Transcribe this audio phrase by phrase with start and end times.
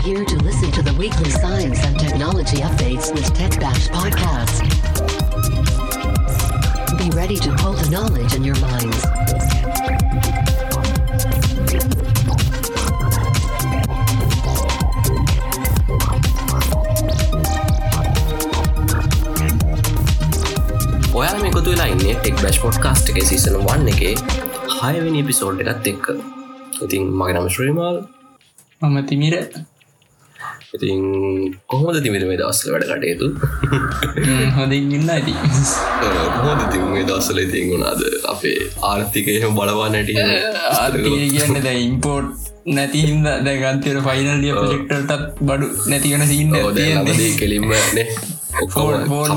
[0.00, 4.64] here to listen to the weekly science and technology updates with Tech Bash Podcast.
[6.96, 9.04] Be ready to hold the knowledge in your minds.
[21.12, 24.02] ඔයාල මේකොතු වෙලා ඉන්න tech බැස් පොට් cast එක සිසන වන්න එක
[24.80, 26.12] හයවෙනි episode එකත් එක්ක
[26.84, 28.04] ඉතින් මගේ නම ශ්‍රීමල්
[28.82, 29.34] මම තිමිර
[30.73, 30.99] ඉතින්
[31.67, 33.27] කොහොමද තිමිර මේ දවස්සල වැඩ කටයුතු?
[34.57, 35.33] හොඳින් ඉන්න ඇති.
[36.39, 38.01] හොද ති මේ දවස්සල ඉතින් වුණාද
[38.33, 40.21] අපේ ආර්ථිකය එහෙම බලවා නැටිය
[40.75, 46.55] ආර්තිය කියන්න දැ ඉම්පෝට් නැතිහින්ද දැගන්තර ෆයිනල්ලිය ප්‍රෙක්ටර්ටත් බඩු නැතිවන සින්න
[47.37, 48.07] කෙලින්ම නේ
[48.67, 49.29] ෆෝන් ෆෝන්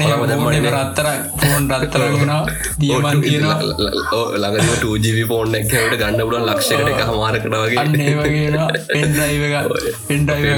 [0.68, 2.40] රත්තර ෆෝන් රත්තරගෙනවා
[2.80, 3.58] දියමන් කියනවා
[4.36, 7.86] ළඟ ටජීවි ෆෝන් එක්කට ගන්න පුලන් ලක්ෂකට එක හමාරකට වගේ
[8.90, 9.44] පෙන්ඩයිව
[10.08, 10.52] පෙන්ඩයිව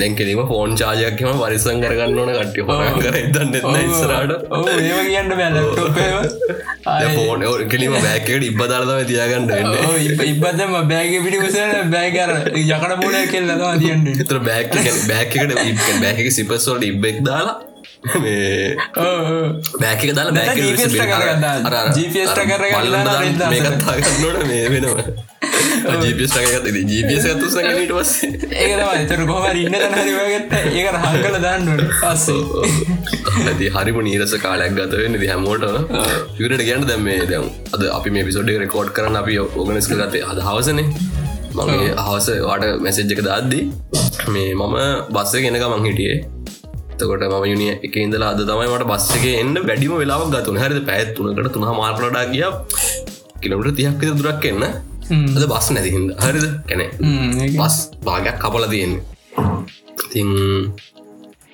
[0.00, 5.32] දැන් කෙරීම ෆෝන් චාජයක්ම පරිසං කරගන්න ඕන කට්ටි හොර කර දන්න ඉස්රට ඕ ඒව කියන්න
[5.38, 5.98] බෑ ලැප්ටොප්
[7.16, 9.48] ෆෝන් කෙලීම බෑකට ඉබදාලතම තියාගන්න
[10.26, 14.06] ඉබදම බෑග පිටිකුසන බෑකර යකට පෝල කෙල්ලවා තියන්න.
[14.22, 14.70] තර බෑක්
[15.08, 15.56] බෑකට
[16.02, 17.56] බෑක සිපස්වලට ඉබ්බෙක් දාලා
[19.82, 21.68] බෑක දාලා බෑක ජීපස්ට කරගන්න.
[23.50, 25.04] මේකත්තාගන්නට මේ වෙනවා
[26.02, 28.12] ජීපස් ටකත් ජීපස් ඇතු සඟට පස්
[28.62, 32.40] ඒකතම එතර කොහම ඉන්න හරිවගත්ත ඒක හංකල දාන්නට පස්සේ.
[33.44, 35.64] ඇති හරිම නීරස කාලයක් ගතවෙන්න දි හැමෝට
[36.40, 40.42] යුරට ගැන්න දැම් මේ දැම් අද අපි මේ පිසෝඩ් රෙකෝඩ් කරන අපි ඕගනස් කරතේ අද
[40.48, 40.88] හවසනේ.
[41.58, 43.64] මගේ හවස වාට මැසෙජ් එක දාද්දී
[44.34, 44.76] මේ මම
[45.16, 46.18] බස්ස ගෙනක මං හිටියේ.
[47.00, 50.80] තකොට ම යුනිිය එක ඉඳලා අද තමයි මට බස්සක එන්න වැඩිම වෙලාවක් ගතුන හරිද?
[50.90, 52.46] පැත්තුනකට තුහ මාර්පලඩා කිය
[53.42, 54.64] කිලට තියක් දුරක් එන්න
[55.10, 56.46] අද බස් නැතිහිද හරිද?
[56.68, 56.86] කැනෙ
[57.54, 59.02] බස් භාගයක් කපල තියෙන්නේ.
[60.10, 60.28] තින්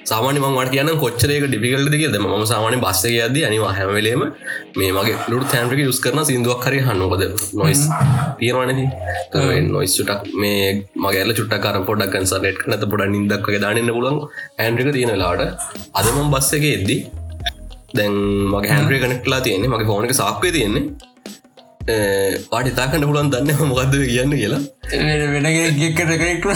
[0.05, 4.23] සාමාන මට කියන කොච්චරක ඩිපිකල්ද කිය ම සාමාන බස්සක අද අනිවා හැමලේම
[4.77, 7.25] මේ මගේ ලුට තැන්ටක යුස් කරන සිදුවක් කරය හන්නකොද
[7.61, 7.83] නොයිස්
[8.39, 8.81] තියෙනවනද
[9.69, 10.63] නොයිස් චුටක් මේ
[11.05, 14.23] මගේල චුට්ටකාර පොඩක් කන්සරට නත පොඩ නිදක් දාන්න පුලන්
[14.59, 15.43] ඇන්ඩ්‍රික තියෙන ලාට
[15.99, 16.99] අදමම් බස්ස එක එද්දි
[17.95, 18.15] දැන්
[18.53, 19.69] මගේ හැන්ඩ්‍රේ කනෙක්ලා තියෙන්නේ.
[19.69, 21.15] මගේ ෆෝනක සාක්වය තියෙන්නේ
[22.51, 24.63] පාටි තාකට පුලන් දන්න මොකක්ද කියන්න කියලා.
[25.35, 25.47] වෙන
[25.83, 26.47] ගෙක්කට කෙනෙක්ට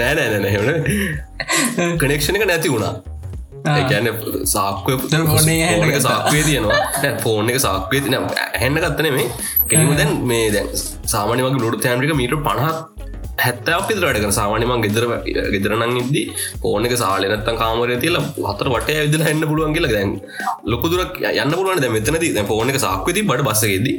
[0.00, 2.94] නෑ නෑ නෑ කනෙක්ෂණ එක නැති වුණා.
[3.76, 4.08] ඒගැන
[4.54, 4.98] සාක්වය
[5.30, 6.82] ෆෝනේ සාක්වේ තියෙනවා.
[7.24, 8.18] ෆෝන් එක සාක්වේ තින
[8.60, 9.28] හැන්න ගත්තන මේ
[9.70, 10.70] කෙලිම දැන් මේ දැන්
[11.14, 12.76] සාමානය වගේ ලොඩ තෑන්රික මීට පණහක්
[13.44, 15.04] හැත්තක් විතරට සාමානයම ගෙදර
[15.54, 16.22] ගෙදරනං ඉද්දි
[16.68, 18.18] ඕන එක සාලනත්තන් කාමරය තියල
[18.50, 19.94] හතර වට විදිල හන්න පුළුවන් කියලා.
[19.96, 20.10] දැන්
[20.72, 23.96] ලොකුදුරක් යන්න පුළුවන් දැ මෙතන දී ෆෝන එක සාක්වති බඩ බස්සගෙදී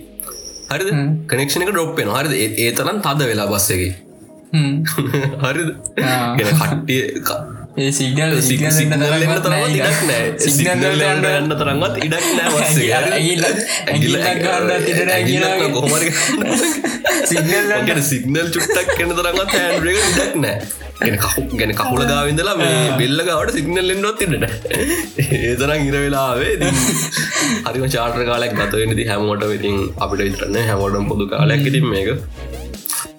[0.70, 0.90] හරිද?
[1.28, 2.34] කනෙක්ෂණ එක ඩොප්පෙන හරිද?
[2.60, 3.96] ඒ තරන් තද වෙලා බස්සගේ
[5.44, 5.70] හරිද?
[6.38, 7.02] ගෙන කට්ටිය
[7.78, 12.50] ඒ සිගනල් එන්න තරවත් ඉඩක් නෑ සිගනල් යන්න තරන්වත් ඉඩක් නෑ
[15.76, 16.06] කොහමර
[17.30, 24.26] සිගනල් චුට්ටක් කන්න තරන්වත් හැන්ඩ ඉඩක් නෑ කහු ගැන කහුල ගාවිඳලා මේ බෙල්ලගවට සිගනල් එන්නොත්
[24.26, 24.50] ඉන්නට
[25.20, 26.54] ඒතරම් ඉර වෙලාවේ
[27.66, 32.10] හරිම චාටර කාලයක් ගතවෙනති හැමෝට වෙතින් අපිට විතරන්න හැමෝටම් පොදු කාලයක් ඉතින් මේක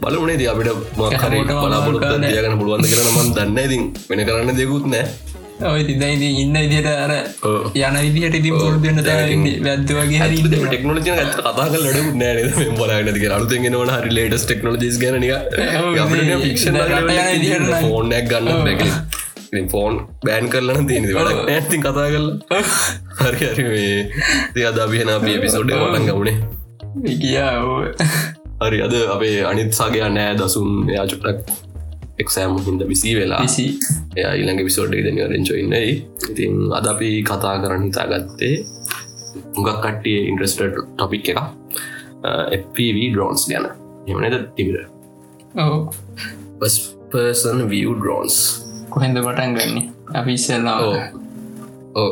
[0.02, 5.04] බලුනේ ද අපිට මක්හර බලාපොරොත් තියගන පුළුවන්ද කරන මන් දන්න ඉතින් වෙන කරන්න දෙකුත් නෑ
[5.68, 9.00] ඔය තිදයිද ඉන්න ඉදිට අර යන විදිහට ඉතින් පුරුදන්න
[9.66, 15.24] වැත්ද වගේ හරි ටෙක්නෝජි කතා ලඩ නෑ බලානති අලුතෙන් න හරි ලේටස් ටෙක්නෝජිස් ගැන
[17.82, 18.90] ෆෝනක් ගන්න බැකි
[19.68, 22.62] ෆෝන් බෑන් කරලන තියෙන වැඩක් ඇති කතා කරලා.
[23.20, 24.66] හරි හරි මේ.
[24.66, 27.56] අද අභිහන අපේ පිසෝඩ් වටන් ගවුණේ කියා
[28.60, 30.32] හරි අද අපේ අනිත්සාගේ නෑ.
[30.36, 31.38] දසුන් එයා චුට්ටක්
[32.22, 33.40] එක්සෑම් හින්ද විසි වෙලා.
[34.16, 35.92] එය ඉළඟ විසෝඩ් දනිවරෙන්චොඉන්නයි
[36.30, 38.54] ඉතින් අද අපි කතා කරන්න හිතා ගත්තේ
[39.58, 40.64] උගක් කට්ටිය ඉන්ට්‍රස්ට
[40.96, 41.38] ටොපික් එක
[42.62, 43.68] FPV ඩ්‍රෝන්ස් ගැන.
[44.08, 44.76] එමනද තිබිර
[47.12, 48.36] පර්සන් විය ඩ්‍රෝන්ස්
[48.90, 49.86] කොහෙන්ද පටන් ගන්නේ?
[50.14, 50.76] අපි ඉස්සල්ලා
[51.94, 52.10] ඕ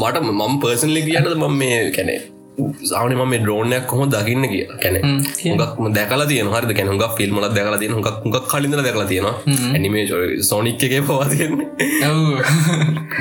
[0.00, 2.20] මට මම පර්සන්ලි කියන්නද මම මේ කැනේ
[2.90, 4.96] සාන ම ඩ්‍රෝනයක් කොම දකින්න කිය කැන
[5.60, 9.36] හුගක්ම දැකල තියන හරි කැන හුගක් ෆිල්මල දැකල තියෙන හුක් හුක් කලින්ද දැකල තියෙනවා.
[9.74, 10.04] ඇනිමේ
[10.50, 11.56] සොනික් එක පවාතියන්න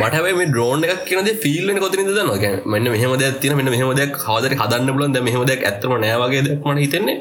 [0.02, 3.94] මටබයි මේ ඩ්‍රෝන එකක් කියනද ෆිල්ලන කොතින දන්න ගැ මෙන්න මෙහම දෙයක් තින මෙන්න මෙහම
[4.02, 7.18] දෙයක් හදර හදන්න බලන් ද මෙහම දෙයක් ඇත්තම නෑවගේ දෙක්මට හිතන්නේ.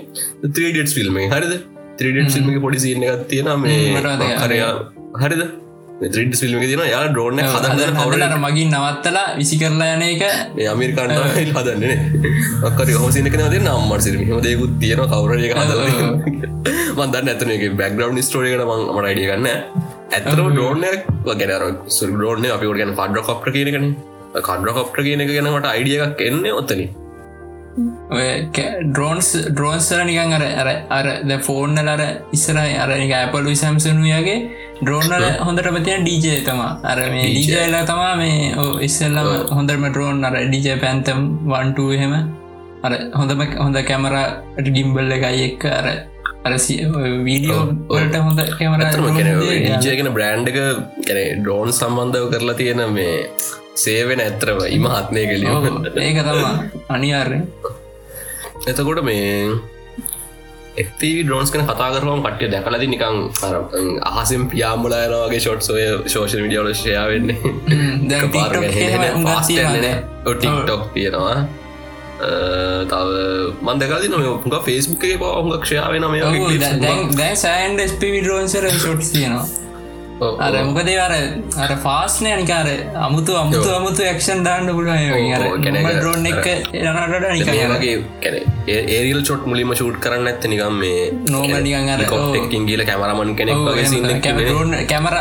[0.56, 1.54] 3ඩ ෆිල්ම් හරිද?
[2.00, 3.78] 3ඩ ෆිල්ම් පොඩි සින්න එකක් තියෙන මේ
[4.42, 4.72] හරයා
[5.22, 5.42] හරිද
[5.96, 10.25] ත්‍රිට ිල්ම තින යා ඩෝන හදන්න හදලට මගින් නවත්තලා විසි කරලා යන එක.
[10.66, 11.14] අමිරිකාන්ට
[11.58, 11.96] හදන්නේ
[12.69, 15.81] අක්කර හෝසිනක ද නම්මට සිරම දෙකුත් තියෙන කවර එක හදල
[16.98, 19.48] මන්දන්න ඇතන එක බැක්ග්‍රව් ස්ටෝරිකට මට අයිඩිය ගන්න
[20.12, 21.64] ඇතරම ඩෝනයක් ගැනර
[21.96, 23.88] සුල් ඩෝන අපි ගැන පඩ්‍ර කොප්ට කියනකන
[24.43, 27.06] කඩ්‍ර කොප්ට කියන එක ගැනට අයිඩිය එකක් එන්නේ ඔත්තනින්
[27.76, 32.02] ඩ්‍රෝන්ස් ඩ්‍රෝන්ස්ල නිකන් අර අර අර ද ෆෝර්නල අර
[32.32, 34.38] ඉස්සර අර ඇපලු සැම්සනුයගේ
[34.81, 36.73] ඩ්‍රෝනල හොඳට පතියන ඩීජය තමා.
[36.84, 41.20] අර මේ ඩීජයලා තමා මේ ඉස්සල්ලම හොඳරම ඩ්‍රෝන් අර ඩිජය පැන්තම්
[41.52, 42.14] වන්ටුව එහෙම
[42.82, 45.87] අර හොඳම හොඳ කැමරට ගිම්බල්ල එකයි එක්ක අර
[47.29, 48.82] වීඩියෝ වලට හොඳ කැමර
[49.87, 53.14] ජයගෙන බ්‍රෑන්්ක ගැන ඩ්‍රෝන් සම්බන්ධව කරලා තියෙන මේ
[53.76, 55.49] සේවෙන ඇත්‍රව ඉමහත්නය කලිය
[56.05, 56.52] ඒක තමා
[56.88, 57.40] අනිවාර්ය
[58.66, 59.50] එතකොට මේ
[60.76, 63.18] එති ඩෝන්ස් කන කතා කරම කට්ටිය දැකලද නිකං
[64.04, 67.38] අහසම් පියාම්බලයනවාගේ ෂොට් සොය ශෝෂල් විඩියවල ෂයා වෙන්නේ.
[70.34, 71.38] ටික්ටොක් තියෙනවා
[72.86, 73.08] තව
[73.62, 76.08] මන්දකති නොම උක ෆෙස්බුක් එක පහුගක් ක්ෂයා වෙන
[77.14, 79.65] දැ සෑන්ඩ ස්පි ඩෝන්සර ෂොට් තියෙනවා
[80.18, 81.12] අර මොකදේ අර
[81.58, 82.68] අර ෆාස්නය නිකාර
[82.98, 85.02] අමුතු අමුතු අමුතු ක්ෂන් දාන්න පුළුවන්
[85.90, 86.46] ඩරෝන් එක
[87.74, 93.34] වගේ ඒරිල් චොට් මුලිම ෂූට් කරන්න ඇත්ත නිකම් මේ නෝම නිකන් අර කොක්කින් ගීල කැමරමන්
[93.34, 95.18] කෙනෙක් වගේ කැමර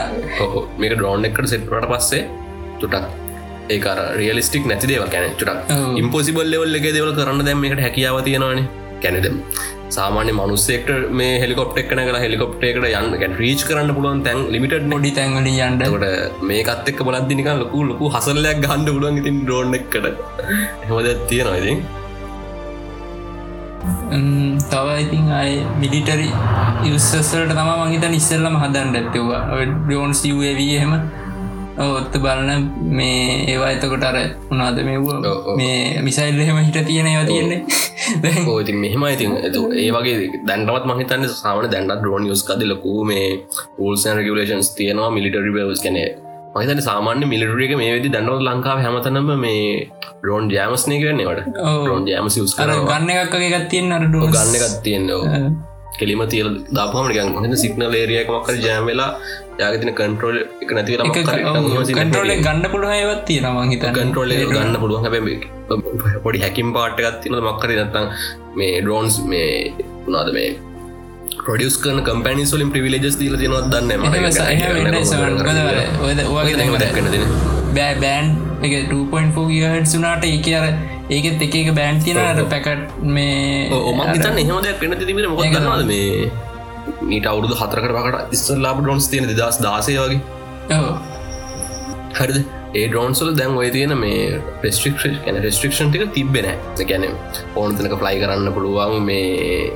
[0.77, 2.23] මේක ඩ්‍රෝන් එකට සෙට්ට පස්සේ
[2.79, 3.05] චුටක්
[3.69, 8.84] ඒකර රියලිස්ටික් නැති දේව කැන චුටක් ඉම්පොසිබල් ලෙවල්ල එක දෙවල් කරන්න දැම එකට හැකියාව තියෙනවානේ
[9.03, 9.37] කැනෙදම්
[9.89, 10.89] සාමාන්‍ය මනුස්සෙක්ට
[11.19, 16.07] මේ හෙලිකොප් එක්න කලා හෙලිකොප්ට එකට යන්න රීච් කරන්න පුළුවන් තැන් ලිමිට ොඩි තැන්වල යන්නට
[16.43, 20.09] මේකත් එක් බලද්දිනික ලොකු ලොකු හසල්ලයක් ගහන්ඩ පුළුවන් ඉතින් ඩෝන් එකට
[20.89, 21.85] හොද තියෙනවාඉතින්
[24.65, 26.29] තව ඉතින් අය මිලිටරි
[26.85, 29.43] යුස්සසලට තම මහිත ඉස්සල්ලම හදන්න ඇත්තවා
[29.83, 30.93] ඩෝන් සිවේවී එහෙම
[31.77, 34.17] ඔත්ත බලන මේ ඒවා එතකොට අර
[34.51, 35.09] උනාද මෙව්ව
[35.57, 37.61] මේ මිසයිල් එහෙම හිට තියෙන ඒවා තියෙන්නේ.
[38.47, 39.31] ඕති මෙහම ඉතින්
[39.75, 40.15] ඒ වගේ
[40.47, 43.25] දැන්ටමත් මහිතන්න සාමන දැන්ට ඩෝන් යස් කද ලකු මේ
[43.77, 46.09] පූල්සන් රගලේන්ස් තියෙනවා මිලිටරි බවස් කනේ
[46.55, 49.61] මහිතට සාමාන්‍ය මිලිටරික මේ වෙදි දැන්නවත් ලංකාව හැමතනම මේ
[50.23, 56.21] රෝන් ජෑමස්නය කරන්නේවට රෝන් ජෑමස් යස් කර ගන්න එකක්ගේ ගත්තියෙන් අර ගන්න එකත් තියෙන්නවා කෙලිම
[56.33, 59.09] තියල දාපහමට ගන්න සික්නල් ඒරියයක් මක්කර ජෑම් වෙලා
[59.61, 60.97] යාගතින කන්ට්‍රෝල් එක නැති
[61.97, 65.03] කන්ට්‍රෝල ගන්න පුළුව ඒවත් තියෙනවා හිත කන්ට්‍රෝල ගන්න පුළුවන්.
[65.05, 65.15] හැබ
[66.23, 68.05] පොඩි හැකිම් පාට්ටගත් තින මක්කර නත්තම්
[68.59, 69.51] මේ ඩෝන්ස් මේ
[70.07, 70.49] උනාද මේ
[71.45, 73.89] පොඩියස් කන කම්පැනි සොලින් ප්‍රවිලජස් දීල තිනවත් දන්න
[77.75, 78.27] බෑ බෑන්
[78.65, 80.67] එක 2.4 ගහට සුනාට ඒ අර
[81.07, 85.85] ඒකෙත් එක එක බෑන් තිනට පැකට් මේ ඕමක් තන්න එහෙම දෙයක් පෙන තිබෙන මොක ගන්නද
[85.85, 86.31] මේ
[87.03, 90.19] මීට අවුරුදු හතරකට පකට ඉස්සල්ලාබ ඩොන්ස් තියෙන දස් දාසය වගේ?
[92.17, 92.39] හරිද?
[92.73, 94.97] ඒ ඩෝන්සල් දැන් ඔය තියෙන මේ පෙස්ටික්
[95.27, 96.47] න රෙස්ට්‍රික්ෂන් ටික තිබෙන
[96.83, 97.05] ගැන
[97.55, 99.71] ඕනතනක ෆ්ලයි කරන්න පුළුවන් මේ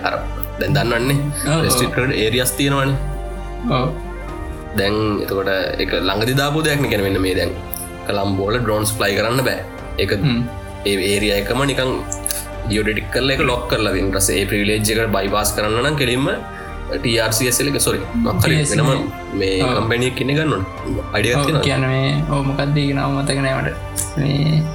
[0.00, 0.18] අර
[0.60, 2.92] දැන් දන්නන්නේ රෙස්ටික්ට ඒරියස් තියෙනවන.
[4.78, 5.50] දැන් එතකොට
[5.82, 7.56] එක ළඟදි දාපු දෙයක්න ගැන වෙන්න මේ දැන්
[8.06, 10.12] කළම්බෝල ඩ්‍රෝන්ස් ෆ්ලයි කරන්න බෑ එක
[10.84, 11.90] ඒ ඒරිය එකම නිකං
[12.68, 16.28] ජියෝඩටික් කරල එක ලොක් කරලා දින් රස ඒ ප්‍රිලේජ්ජකට බයිපාස් කරන්න නම් කෙලින්ම
[16.94, 18.90] ටRCSල එක සොරි මක්කර වෙනම
[19.34, 20.64] මේ කම්පැනිය කෙන ගන්නන
[21.12, 23.76] අඩිය කියන මේ ඕමකක්දී නව මතකනෑවට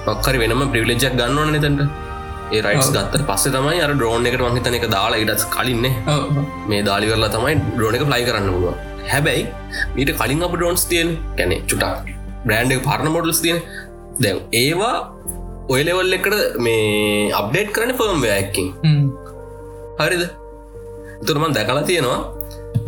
[0.08, 2.10] මක්කරි වෙනම ප්‍රිවිලෙජ්ජක් ගන්නවන නතට
[2.52, 5.94] ඒ රයිස් ගත්තර පස්සේ තමයි අර ඩ්‍රෝන් එකට මහිතන එක දාලා ඉටත් කලින්නේ
[6.68, 8.76] මේ දාලි කරලා තමයි ඩ්‍රෝන එක ප්ලයි කරන්න පුළුව
[9.08, 9.46] හැබැයි
[9.96, 11.94] මීට කලින් අප ඩෝන්ස් තියෙන් කැනෙ චුටා
[12.46, 13.62] බ්‍රන්ඩ් පරණ මොඩල්ස් තියෙන
[14.20, 14.96] දැන් ඒවා
[15.72, 18.68] ඔය ලෙවල් එකට මේ අප්ඩේට් කරන ෆර්ම් වැෑක්කින්
[20.00, 20.24] හරිද?
[21.26, 22.20] තුරමන් දැකලා තියෙනවා.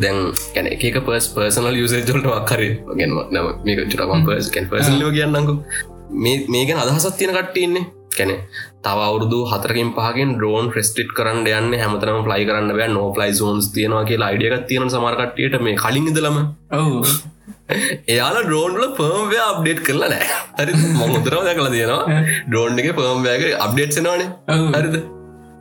[0.00, 0.18] දැන්
[0.54, 5.54] කැන එක පස් පර්සනල් යුසේජල්ට වක්කරේ ගැනව නම මේක චුටම පර්ස් කැන් පර්සල්ලෝ කියන්නකු
[6.48, 7.84] මේකෙන් අදහසත් තියෙන කට්ටඉන්නේ
[8.14, 8.36] කැනෙ
[8.84, 13.70] තව අවුරදු හතරකින් පහගෙන් ඩෝන් ්‍රෙස්ටිට් කරන්න යන්න හැමතරම ප්ලයි කරන්න බෑ නෝ ප්ලයි සෝන්ස්
[13.70, 16.38] තියෙනවා කියලා අයිඩියකත් තියෙන සමරකට්ටියට මේ කලින් ඉදලම
[18.08, 20.26] එයාලා ඩ්‍රෝන්ල පර්ම්වය අප්ඩේට් කරලා නෑ
[20.60, 22.22] හරි මොමුදරව දැකලා තියෙනවා.
[22.48, 24.28] ඩ්‍රෝන් එක පර්ම්වෑගේ අප්ඩේට්සනවානේ
[24.74, 24.96] හරිද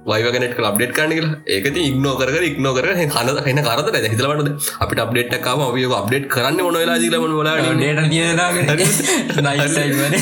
[0.06, 1.36] වයිවගෙනට අප්ඩේට් කාන කියලා.
[1.48, 3.10] ඒකති ඉක්නෝ කර ඉක්නෝ කර හන
[3.46, 7.56] හන කරත හිතලට අපිට අප්ඩේට්ක්කාම අපිය අප්ඩේට් කරන්න මොනවෙලා ජීලමන වලා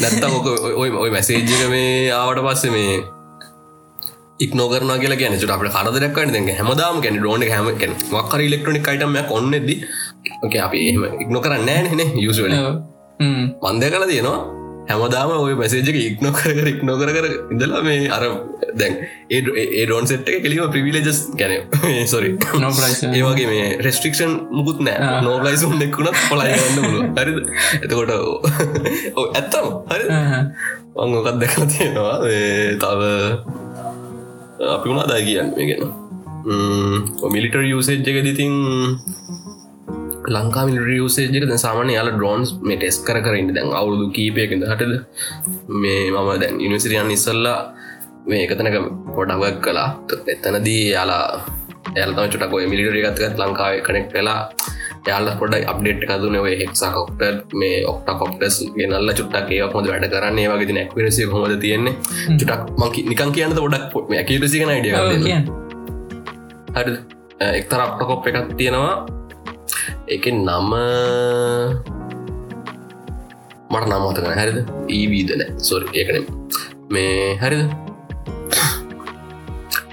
[0.01, 0.23] නැත්ත
[0.75, 2.93] ඔය ඔය මැසේජ්ජක මේ ආවට පස්සේ මේ
[4.39, 7.69] ඉක්නෝකරන කියලා කියන චට අපට කරදරක්වන්න දෙ හැමදාම ගැන ඩෝන හැම
[8.13, 9.69] මක්කර ඉලෙක්ට්‍රොනික් අයිටම කොන්නෙද
[10.43, 12.57] ඕක අපි එහම ඉක්නො කරන්න නෑනෙ යුසල
[13.65, 14.60] මන්දය කල තියෙනවා
[14.91, 18.23] හැමදාම ඔය මැසේජක ඉක්නො කර ඉක්නෝ කර ඉඳලා මේ අර
[18.75, 18.93] දැන්
[19.29, 21.53] ඒ ඩෝන් සෙට් එක කෙලීම ප්‍රවිලජස් ගැන
[22.07, 22.33] සොරි.
[23.11, 25.21] ඒවගේ මේ රෙස්ට්‍රික්ෂන් මුකුත් නෑ.
[25.25, 27.31] නෝලයිසුන් එක්කුණත් පොලයිගන්න පුලු හරි
[27.81, 28.11] එතකොට
[29.37, 29.67] ඇත්තම.
[29.91, 30.05] හරි
[30.97, 32.15] අංගොකත් දැකලා තියෙනවා?
[32.77, 33.01] තව
[34.69, 35.51] අපි වුණා දයි කියන්න?
[35.69, 35.83] ගැන?
[37.31, 38.53] මිලිටර් යසේජ් එක දිතින්
[40.27, 44.93] ලංකා මිලියසේජක ද සාමානය යාල ඩ්‍රෝන්ස් මේ ටෙස් කර කරන්න දැන් අවුරුදු කීපයකද හටද
[45.81, 47.59] මේ මම දැන් ඉනිසිරියන් ඉස්සල්ලා
[48.27, 48.77] මේ එකතනක
[49.15, 49.89] පොඩක් කලා
[50.33, 51.25] එතනදී යාලා
[51.95, 54.41] එයල්තම චුටක් ඔය මිලිටරි ගත්ගත් ලංකාව කනෙක් වෙලා
[55.07, 60.05] යාල පොඩ අප්ඩේට් කදුන ඔය හෙක්සා කොක්ට මේ ඔක්ට කොක්ටස් ගෙනල්ල චුට්ටක් ඒක් හොද වැඩ
[60.13, 60.49] කරන්නේ.
[60.51, 61.95] වගේ නැක්වරසිය හොද තියෙන්නේ?
[62.39, 64.93] චුටක් මංකි නිකන් කියන්න ොඩක් ඇකිරසික නයිඩිය
[66.75, 66.93] හරි
[67.51, 68.95] එක්තර අප්ට කොප් එකක් තියෙනවා
[70.15, 70.71] එක නම
[73.71, 74.57] මට නම්මතක හැරිද?
[74.97, 76.25] ඊවීදන සොරි ඒකන
[76.93, 77.61] මේ හරිද?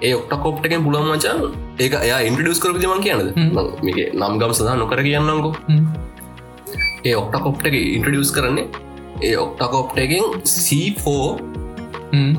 [0.06, 1.36] ඒ ඔක්ට කොප්ටකෙන් පුළන් මචා
[1.84, 3.28] ඒක එයා ඉන්ටඩියස් කර මන් කියනද
[3.86, 5.54] මේක නම් ගම් සඳහා නොකර කියන්නකෝ
[7.08, 8.66] ඒ ඔක්ට කොප්ට එක ඉන්ට්‍රඩියස් කරන්නේ
[9.28, 11.26] ඒ ඔක්ට කොප්ට එකෙන් සීෆෝ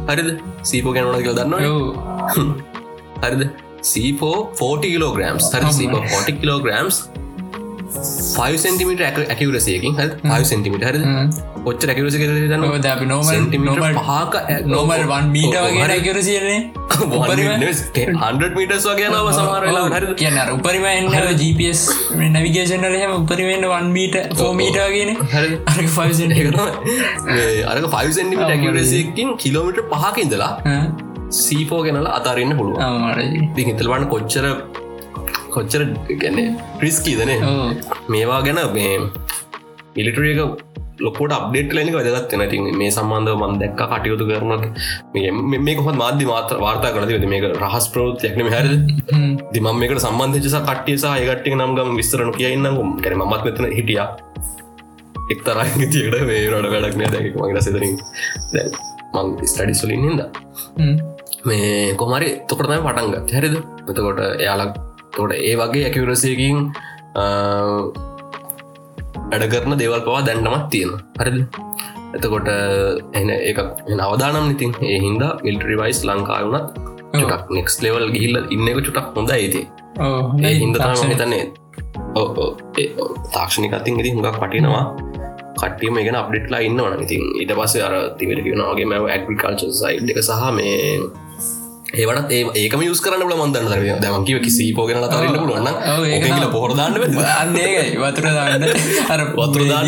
[0.09, 0.29] හරිද?
[0.69, 1.55] සීපෝ ගැනවන කියල දන්න
[3.23, 3.43] හරිද?
[3.91, 6.97] සීපෝ 40 කිලෝග්‍රම්ස් හරි සීප 40 කිලෝග්‍රම්ස්
[7.89, 10.99] 5 සෙන්ටිමිට ඇකිවරසයකින් හ 5 සෙන්ටිමිට හරි
[11.69, 14.33] ඔච්ච ඇකිවරස දන්න අපි නෝමල් නොමල් පහක
[14.73, 16.59] නොමල් වන් මීට වගේ ඇකරසියන්නේ
[16.99, 21.09] 100 මීටස් වගේ නව සමාරලා හරි කියන උපරිම එන්න
[21.41, 21.83] GPS
[22.27, 26.59] නැවිගේෂන්ල හම උපරිමෙන්න්න වන් මීට ෆෝමීටගෙන හරි අරක ෆයිසෙන්ට
[27.73, 30.51] අරක 5 සෙන්ටිමිට ඇකිවරසයකින් කිලෝමිට පහක ඉඳලා
[31.39, 32.77] සීපෝ ගෙනලා අතාරන්න පුළුව
[33.57, 34.45] හිතල්වන්න කොච්චර
[35.55, 35.83] කොච්චර
[36.23, 36.47] ගැන්නේ
[36.79, 37.31] ප්‍රිස්කීදන
[38.13, 38.95] මේවා ගැන මේ
[39.97, 40.41] මිලිටරිය එක
[41.05, 44.63] ලොකොට අප්ඩේට ලනික වැදගත් නැති මේ සම්බන්ධ මන් දැක්ක කටයුතු කරනක්
[45.65, 48.67] මේ කොහත් මාධ්‍ය මාත්‍ර වාර්තා කරද මේක රහස් ප්‍රෝත්යක්න හැර
[49.55, 54.01] දිම මේකට සම්බන්ධචස කට්ටියසා ඒගට්ටි නම් ගම් විස්තරන කියන්නකුම් කැන මත් මෙතන හිටිය.
[55.33, 57.95] එක්තරයි තියට මේ රට වැඩක්නය දැක මගේ සෙතරින්
[59.15, 60.21] මං ස්ටඩි සොලින් හිද
[61.49, 63.55] මේ කොමරි තොකටතම පටන්ග හැරිද?
[63.89, 64.73] එතකොට එයාලක්
[65.15, 66.57] තොට ඒ වගේ ඇකිවරසයකින්
[69.29, 71.39] වැඩ කරන දේවල් පවා දැන්ටමත් තියෙන හරිද?
[72.15, 72.47] එතකොට
[73.13, 76.67] එන එක නවදානම් ඉතින් ඒ හින්දා මිල්ටරි වයිස් ලංකාවුනත්
[77.13, 79.61] චුටක් නෙක්ස් ලෙවල් ගිහිල්ල ඉන්න එක චුටක් හොඳ ඇති
[80.43, 81.43] ඒ හින්ද තම හිතන්නේ
[83.33, 84.85] තාක්ෂණිකතින් ඉති හුඟක් පටිනවා
[85.59, 90.21] කට්ටියම ගෙන අප්ඩෙට්ලා ඉන්න වන ඉතින් ඉට පස්සේ අර තිවට කියෙනවාගේ මැව ඇග්‍රිකල්ච සයි් එක
[90.21, 90.77] සහ මේ
[91.93, 95.67] ඒවට ඒ ඒකම යස් කරන්න ල මන්දන්න දර දැමකිව කිසි පෝගෙන තරන්න පුළුවන්න
[96.29, 96.93] ඒල පොහොරදාන්න
[97.35, 98.65] අන්නේ වතුර දාන්න.
[99.13, 99.87] අර වතුර දාන්න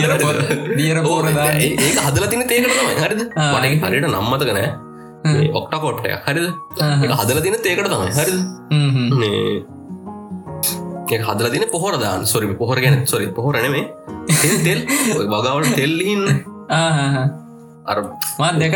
[0.78, 3.22] දියර පෝරදා ඒක හදල තින තේකටම හරිද?
[3.56, 4.70] වනගේ හරිට නම්මතක නෑ.
[5.60, 6.48] ඔක්ට කොට්ටය හරිද?
[7.20, 8.10] හදල තින තේකට තමයි.
[8.20, 8.40] හරිද?
[11.30, 13.84] හදල තින පොහොරදාන් සොරි පොහොර ගැන සොරි පොහොරනේ
[14.66, 14.80] තෙල්
[15.34, 16.22] වගවට තෙල්ලින්
[16.72, 17.41] අර
[18.38, 18.74] මත් දෙක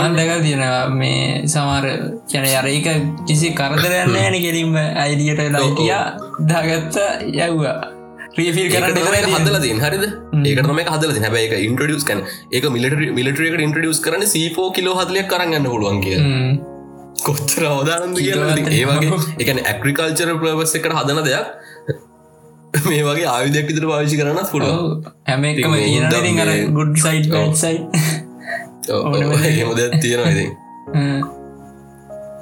[0.00, 0.62] මන් දෙක තියෙන
[0.94, 1.84] මේ සමාර
[2.32, 2.88] කැන අරඒක
[3.26, 5.90] කිසි කරදරන්න ඇන කෙරීම අයිඩියට ලයිටිය
[6.46, 6.98] දාගත්ත
[7.40, 7.78] යව්වා.
[8.36, 10.04] ්‍රියෆිල් කරන්න හදල තින් හරිද?
[10.44, 12.20] ඒකටම හදල හැබ එක ඉන්ට්‍රඩියස් කන
[12.52, 16.18] ඒක මිලිට මිලිටරේක ඉන්ට්‍රඩියස් කරන සීපෝ කිලෝ හදලයක් කරන්න පුළුවන් කිය
[17.26, 21.48] කොච්චර අවදානන්ද ඒවගේ එකන ඇක්‍රිකල්චර ප්‍රවස් එකට හදන දෙයක්
[22.72, 25.44] මේ වගේ ආයුදයක් විතර පාවිචි කරන්න පුළුව හැම
[26.44, 27.22] අර ගුඩ් සයි්
[27.56, 27.76] සයි
[29.56, 30.46] හෙමද තියෙනවා ඉති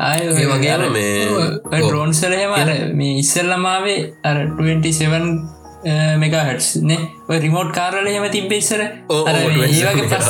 [0.01, 1.15] ආය වගේම මේ
[1.77, 6.99] ඩ්‍රෝන්සලහම අර මේ ඉස්සල්ලමාවේ අර 27 මෙගහටස් නේ?
[7.29, 10.29] රිමෝට් කාරල හෙම තිබෙස්සර ඒවගේ ප්‍රස්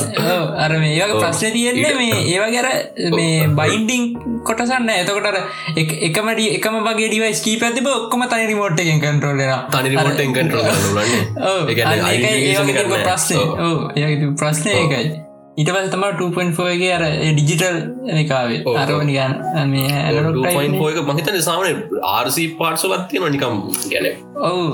[0.57, 2.67] අර මේ ප්‍රශ්න තියෙන්නේ මේ ඒවගර
[3.15, 4.05] මේ බයින්ඩිං
[4.45, 5.39] කොටසන්න එතකොටර
[6.09, 9.41] එකමට එකම වගේ ඩිවයි ස්කීප ඇතිබ ඔක්කොම තනි රිමෝට් එකෙන් කන්ටරෝලන
[13.07, 13.41] ප්‍රශ්න.
[13.97, 15.28] ඒ ප්‍රශ්නය ඒකයි
[15.67, 17.79] පස තම 2.4ගේ අර ඩිජිටල්
[18.17, 19.89] එකකාවේ අරවනි ගන්න මේ
[21.09, 23.57] මහිතන සාමන ආර්සි පාර්සලත්තිය නොනිකම්
[23.93, 24.07] ගැන
[24.51, 24.65] ඔවු.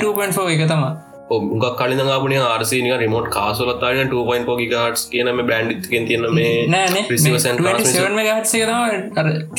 [0.00, 0.92] 2.4 එක තමා
[1.34, 6.52] උගක් කලින් ආපුනේ ආර්සිනික රිමෝට් කාසලත්තාන 2.4 ගහටස් කියනම බ්‍රන්ඩ් තියන මේ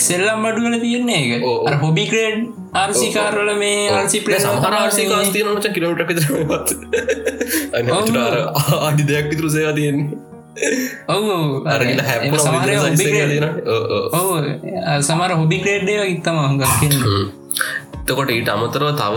[0.08, 2.40] සෙල්ලම් බඩුවල තියන්නේ එක හොබි ක්‍රේඩ්
[2.84, 6.72] ආර්සිකාරල මේ ආර්සි ප්‍රේ සහර ආර්සිකාස් තියන ච කිලමට විතරත්
[8.80, 10.08] ආඩි දෙයක් විතුරු සේවා තියෙන්නේ.
[11.16, 11.34] ඔවු
[11.74, 12.18] අරගල හැ
[15.02, 16.74] සමර හොබි ක්‍රේඩ්ඩේ ඉත්තම හඟක්
[18.08, 19.16] තකොට ඊට අමතරව තව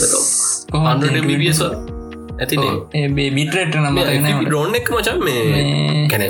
[0.73, 3.99] කොහොමද MBPS ඇතිනේ ඒ බිටරට නම
[4.47, 6.25] ඩෝන් එක මචන් මේ මේ- කැන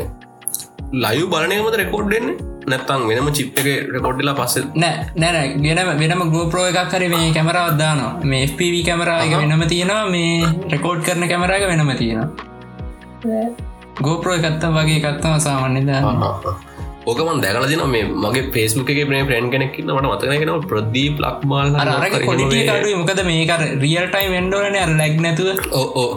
[1.04, 2.36] ලයු බලනයමද රෙකෝඩ්ඩෙන්නේ
[2.70, 7.76] නැත්තං වෙනම චිප් එක රෙකෝඩ්ඩලා පස්ස නෑ නෑන වෙනම වෙනම ගෝපරෝ එකක් හරි මේ කැමරාවත්
[7.82, 8.12] දානවා.
[8.30, 10.32] මේ FPV කැමරායක වෙනම තියෙනවා මේ
[10.74, 12.28] රෙකෝඩ් කරන කැමරාක වෙනම තියෙනවා.
[14.06, 16.22] ගෝපරෝ එකත්තම් වගේ එකත්තම සාමාන්‍ය දාන්න.
[17.06, 21.38] ඕකමන් දැකල දින මේ මගේ පේස්මුක එක ප්‍රේ ප්‍රේන් කෙනෙක්න්න මට මතන කෙන ප්‍රදී ප්ලක්
[21.52, 21.68] මාල්
[23.00, 23.52] මොකද මේක
[23.84, 25.48] රියල් ටයි වෙන්ඩෝන අර ලැග් නැතුව.
[25.80, 26.08] ඕ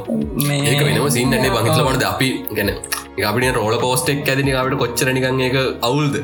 [0.47, 2.71] මේ වෙනම සින්නන්නේ බංහිතල මට අපි ගැන
[3.17, 6.15] අපිට රෝල පෝස්ටෙක් ඇතින අපට කොච්චර නිකන් ඒක අවුල්ද?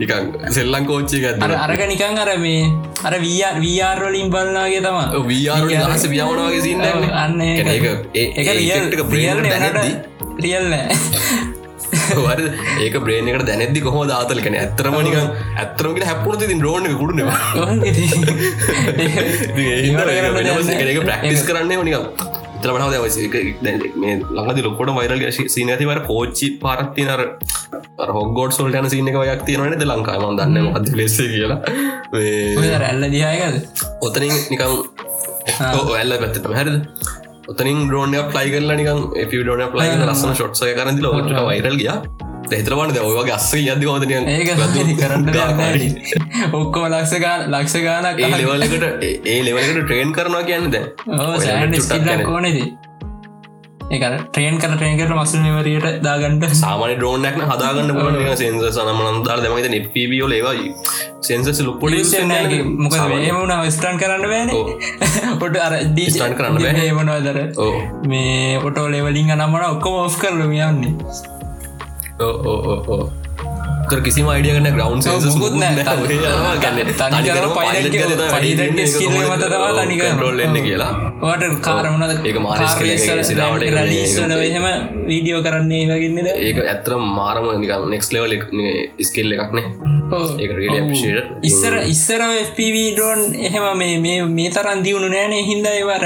[0.00, 2.66] නිකන් සෙල්ලං කෝච්චි ඇත අරක නිකන් අර මේ
[3.04, 6.82] අර වීරවලින් බලනාගේ තම වීර් දහස වියාවනවාගේ සින්න
[7.16, 8.48] අන්න එක
[10.44, 10.66] රියල්
[12.80, 16.90] ඒක බ්‍රේන එකට දැනෙදදි කොහො දාතල කන ඇතරම නිකන් ඇතරමට හැපපුන ති රෝණ
[20.84, 22.42] ඒක ප්‍රක්ටිස් කරන්නේ නිකම්
[24.02, 27.22] මේ ලඟදි ලොකොට වයිරල් සීන ඇතිවර කෝච්චි පාරත්තිනර
[28.16, 31.60] හොගෝඩ් සොල්ට යන සිීන එක යක් තියෙනවනද ලංකාම දන්න අද ලෙස්සේ කියලා.
[32.84, 34.64] රැල්ල දිහායකද ඔතනින් නිකං
[35.98, 36.76] ඇල්ල පැත්තම හැරද?
[37.48, 39.00] ඔතනින් ඩෝන ප්ලයි කරලා නිකන්
[39.32, 41.90] ඩෝන ප්ලයි ලස්සන ෂොට්සය කරදි ලොට වයිරල් ගිය
[42.60, 43.84] හිතරවන්න ඔයගේ අස්ස යද
[44.28, 44.50] ඒක
[45.00, 45.28] කරන්න
[46.52, 50.74] ඔක්කෝ ලක්ෂගා ලක්ෂ ගානක් ඒ ලෙවලකට ඒ ලෙවලකට ට්‍රේන් කරනවා කියන්නද
[52.28, 52.58] ඕනද?
[53.90, 60.28] ඒ ට්‍රේන් කර ට්‍රේන්කට මසු නිවරයට දාගන්ට සාමන ඩෝනක් හදාගන්න පුල සෙන්ස සනමනන්දාර දෙමයිත නිපිබියෝ
[60.28, 60.72] ලේවයි
[61.20, 62.00] සෙන්සස් ලොපොඩි
[62.78, 64.72] මොකද ඒමුණ ස්ටන් කරන්න ඔව්.
[65.40, 65.76] ඔට අර
[66.08, 66.80] Stand කරන්න.
[66.80, 67.38] ඒමනවාදර
[68.08, 70.52] මේ ඔටෝ ලෙවලින් අනමට ඔක්කොම ඔෆ් කරලම
[72.18, 73.23] යන්නේ ඕ ඕ ඕ ඕ කර
[73.88, 75.84] කිසිම අයිඩිය කන්න ග්‍රවන්් සෙන්ස මුකුත් නෑ.
[76.92, 80.20] තනිකරම pilot එක- pilot එක skill එක මත තමා තනිකරම.
[80.20, 80.92] රොල් එන්න කියලා.
[81.22, 84.66] වට කාරමුණද ඒක මාරිස් කෙනෙක්ගේ සිරාවට ඒක මේ- රලිස්සන එහෙම
[85.06, 87.46] වීඩියෝ කරන්නේ වගන්නද ඒක ඇත්තර මාරම
[87.90, 88.32] නෙක්ස් ලෙවල්
[89.02, 89.64] ස්කෙල් එකක්නේ.
[91.42, 92.20] ඉස්සර ඉස්සර
[92.94, 96.04] ඩෝන් එහෙම මේ මේ මේ තරන් දියුණු නෑනේ හින්ද ඒවර.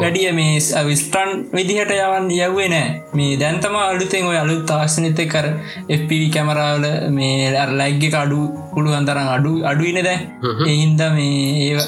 [0.00, 3.02] වැඩිය මේ විස්ටන් විදිහට යවන්න යව්වේ නෑ.
[3.14, 5.46] මේ දැන්තම අලුතෙන් ඔය අලුත් තාක්ෂණත කර
[5.90, 8.40] FPV කැමරාවල මේ ලැග්ග අඩු
[8.72, 10.18] පුළුවන් තරම් අඩු අඩුයින දැ
[10.66, 11.86] එහින්ද මේ ඒ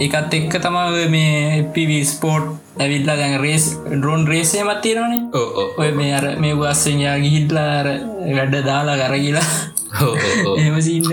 [0.00, 2.46] ඒකත් එක්ක තමා ඔය මේ FPV ස්පෝට්
[2.80, 5.42] ඇවිල්ලා දැන් රේස් ඩරෝන් රේසය මත්තිරනේ
[5.78, 7.90] ඔය මේ අර මේ වස්සෙන්යා ගිහිල්ලාර
[8.30, 9.48] වැඩ දාලා කරගිලා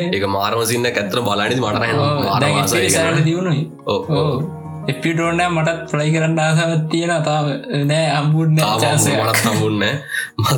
[0.10, 3.62] ඒක මාරම සින්න ඇත්තර බලනිදි මටන දියුණුයි.
[3.86, 4.00] ඕ
[4.88, 4.92] ඕ.
[4.94, 7.48] එපිටෝන්න මටත් ප්ලයි කරන්න ආසාවත් තියෙන තාව
[7.86, 9.84] නෑ අම්බුඩ්න චාසය මටත් හම්බුන්න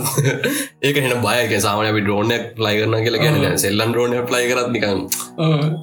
[0.86, 5.02] ඒක හෙන බයක සාමන අපි ඩෝනයක් ලයි කරන කියලා ගැන සෙල්ලන් ඩෝන ප්ලයි කරත් නිකන්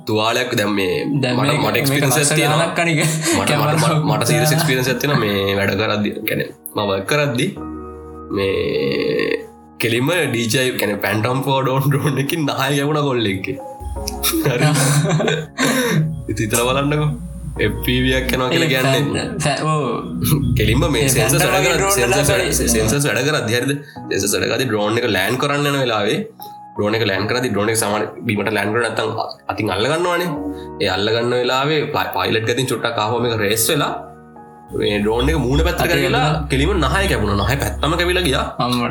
[0.06, 3.00] තුවාලයක් දැම් මේ මට මට කනික
[3.34, 6.10] මට මට මට සීර ක්ස්පිරන්ස් ඇතින මේ වැඩ කරද්දි.
[6.28, 6.42] ගැන
[6.76, 7.46] මව කරද්දි
[8.30, 9.40] මේ
[9.78, 13.46] කෙලිම ඩීජයි කැන පැන්ටම් ෝ ඩෝන් ඩෝන් එකින් නාය යවුණ කොල්ල එක
[16.30, 17.02] ඉතිතර බලන්නක
[17.58, 19.24] එපීවියක් කනවා කියලා ගැන්නේ
[20.58, 23.70] කෙලින්ම මේ ඒ සෙන්සස් වැඩ කර අධ්‍යරද
[24.14, 26.18] සෙන්සස් වැඩකති ඩ්‍රෝන් එක ලෑන් කරන්න යන වෙලාවේ
[26.72, 29.10] ඩ්‍රෝන එක ලෑන් කරති ඩ්‍රෝන එක සමන බීමට ලෑන් කර නත්තන්
[29.52, 30.30] අතින් අල්ලගන්නවානේ
[30.82, 33.92] ඒ අල්ලගන්න වෙලාවේ පයිලට් ගතින් චුට්ටක් කාහෝම එක රේස් වෙලා
[34.72, 38.44] මේ ඩ්‍රෝන් එක මූුණ පැත්තර කියලා කෙලිම නහය කැපුණ නහ පැත්තම කැවිල ගියා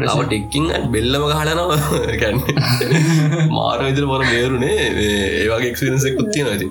[0.03, 1.79] ලව ටෙක්කින් බෙල්ලම ගහලනවා
[2.21, 2.39] ගැන්න
[3.51, 4.75] මාර විදිර මොර මේරුණේ
[5.39, 6.69] ඒවාගේ එක්ස්පිරන්සෙක් කුත්තිය නති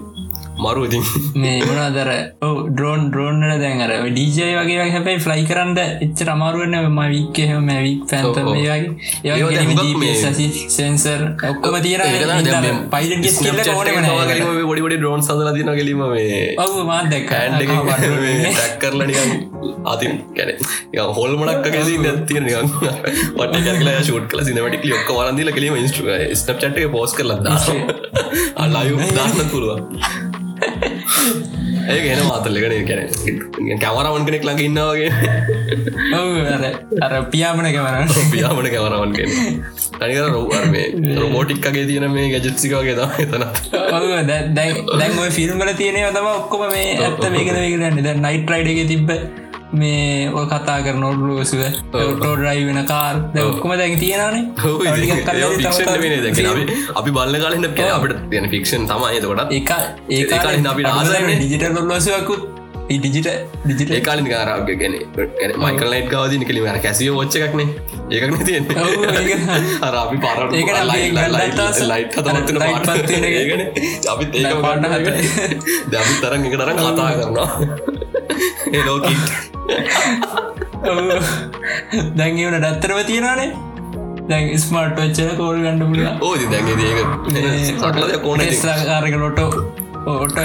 [0.65, 1.05] මරු ඉතින්
[1.37, 2.11] මේ මනදර
[2.43, 8.03] ඔව ඩරෝන් ඩරෝන්නට දැන්ර ඩීජය වගේ හැබයි ෆ්ලයි කරන්න එච්ච අමාරුවන්න ම වික් එහෙම මැවික්
[8.11, 8.57] පැන්ත ඔව්, ඔව්.
[8.57, 8.93] වගේ.
[9.27, 11.77] ඒවා දැන් හුඟක් මේ- සෙන්සර් ඔක්කොම
[13.31, 16.39] ස්කිල්ල ඕනම ොඩිඩි ඩෝන් සඳල තින ගැලීම මේ
[17.11, 17.63] දැක් කෑන්ඩ
[18.47, 19.31] ටැක් කරල නිකන්
[19.87, 20.51] අතින් කැන
[21.15, 22.71] හොල් මනක් ගැසි නැතිය නිකන්
[23.39, 27.49] වට කරලා ෂුට් කල සිනමටික ඔක්ක වරන්දිල කලීම ඉස්ට්‍ර ස්නප් චට්ක පෝස් කරලද
[28.59, 29.83] අල්ලායු දාන්න පුළුවන්
[31.87, 35.11] ඒ ගෙන මාතල්ලගෙන කැන කැමරවන් කෙනෙක් ළඟ ඉන්නවගේ
[37.01, 39.31] අර පියාමන කැමර පියාමට කැමරවන් කෙන
[39.95, 46.91] තනිකර රෝර්මේ රෝබෝටික්කගේ තියෙන මේ ගැජත්සිකගේ තම තන දැන් ඔය ෆිල්ම්බල තියනය තම ඔක්කොම මේ
[47.01, 49.44] ඇත්ත මේකද වේකරන්න ද නයිට රයිඩ එක තිබ්බ
[49.75, 54.43] මේ ඔය කතා කර නොඩලුවසුව ටෝ ඩ්‍රයි වෙන කාර් ඔක්කොම දැන් තියෙනනේ
[56.95, 59.47] අපි බල්ල කාලන්න අපට තියෙන ෆික්ෂන් තමයි එතකොට.
[59.53, 59.73] එක
[60.11, 60.83] ඒ කලින් අපි.
[61.33, 62.43] ඩිජිටල් ලොස්සකුත්
[62.87, 63.29] ඩිජිට
[63.63, 67.69] ඩිජිට ඒකාල නිකාරාග ගැන ගැන මයිකල් ලයිට් ගවද නිකලිම ඒකසිය ෝච්ච එකක්නේ.
[68.11, 68.65] ඒකක්න තියෙන්
[69.81, 70.43] අරාපි පර
[71.85, 72.13] ලයිට්.
[73.33, 73.63] ඒගන
[74.13, 74.85] අපිත් ඒක පාන්න.
[75.91, 76.55] දැපි තරන් එක.
[76.57, 77.49] තරම් කතා කරනවා.
[78.75, 79.17] ඒලෝකී
[82.15, 83.49] දැන්ගවන ඩත්තරව තියෙනනේ
[84.29, 86.45] දැන් ස්මාර්ට් වච්චල කෝල් ගණඩ පුල ඕදි
[86.85, 87.01] ඒක
[87.71, 88.39] සටල කෝන
[88.91, 89.41] ආරක නොට
[90.07, 90.39] ඕට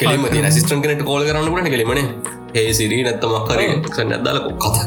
[0.00, 2.00] කෙලිම තින සිස්ටන් කෙනට කෝල කරන්න පුලන කෙලිමන
[2.54, 3.60] ඒ සිරී නැත්තමක්කර
[4.06, 4.84] නැදල කතා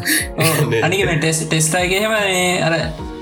[0.83, 2.13] අනික ටෙස් ටෙස්ටාගේම
[2.63, 2.75] අර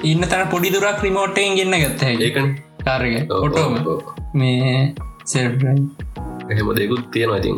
[0.03, 2.47] ඉන්න තන පොඩි දුරක් රිමෝට්ටෙන් ගන්න ගත්ත ඒකන.
[3.29, 3.41] ඔව්,
[3.87, 4.01] ඔව්.
[4.33, 4.73] මේ
[5.25, 5.73] සෙල්යි
[6.49, 7.57] එහෙම දෙකුත් තියෙනවා ඉතින්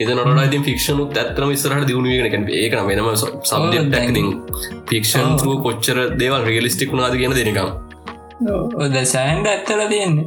[0.00, 3.08] එත නොට ඉතින් ෆික්ෂනුත් ඇත්තම ඉස්සරහට දියුණුවගෙන ඒකන වෙනම
[3.86, 4.28] ටැක්නිං
[4.90, 5.46] ෆික්ෂන් ඔව්.
[5.46, 7.68] ූ කොච්චර දේවල් රියලිස්ටික් වුණාද කියන දෙනිකම්
[8.78, 10.26] ඔද සෑන්ඩ ඇත්තල තියෙන්නේ?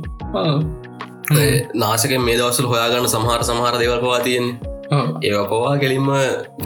[1.75, 4.71] නාසක මේ දවසල් හොයාගන්න සමහර සමහර දේවල් පවා තියෙන්නේ.
[4.91, 6.09] ඕ ඒ පවා කෙලින්ම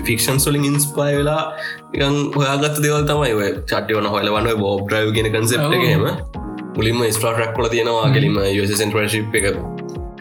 [0.04, 1.42] ෆික්ෂන් සොලින් ඉන්ස්පයි වෙලා
[1.94, 5.78] ඉකන් හොයාගත් දේවල් තමයි ඔය චට්ටවන හොලවන්න බෝබ් ්‍රයි් ගෙන කන්සෙප් ඔව්.
[5.78, 6.06] එකහෙම
[6.76, 8.40] මුලින්ම ස්ට්‍රක්ල තියෙනවා කෙලිම
[8.74, 9.46] සෙන්ට්‍රශිප් එක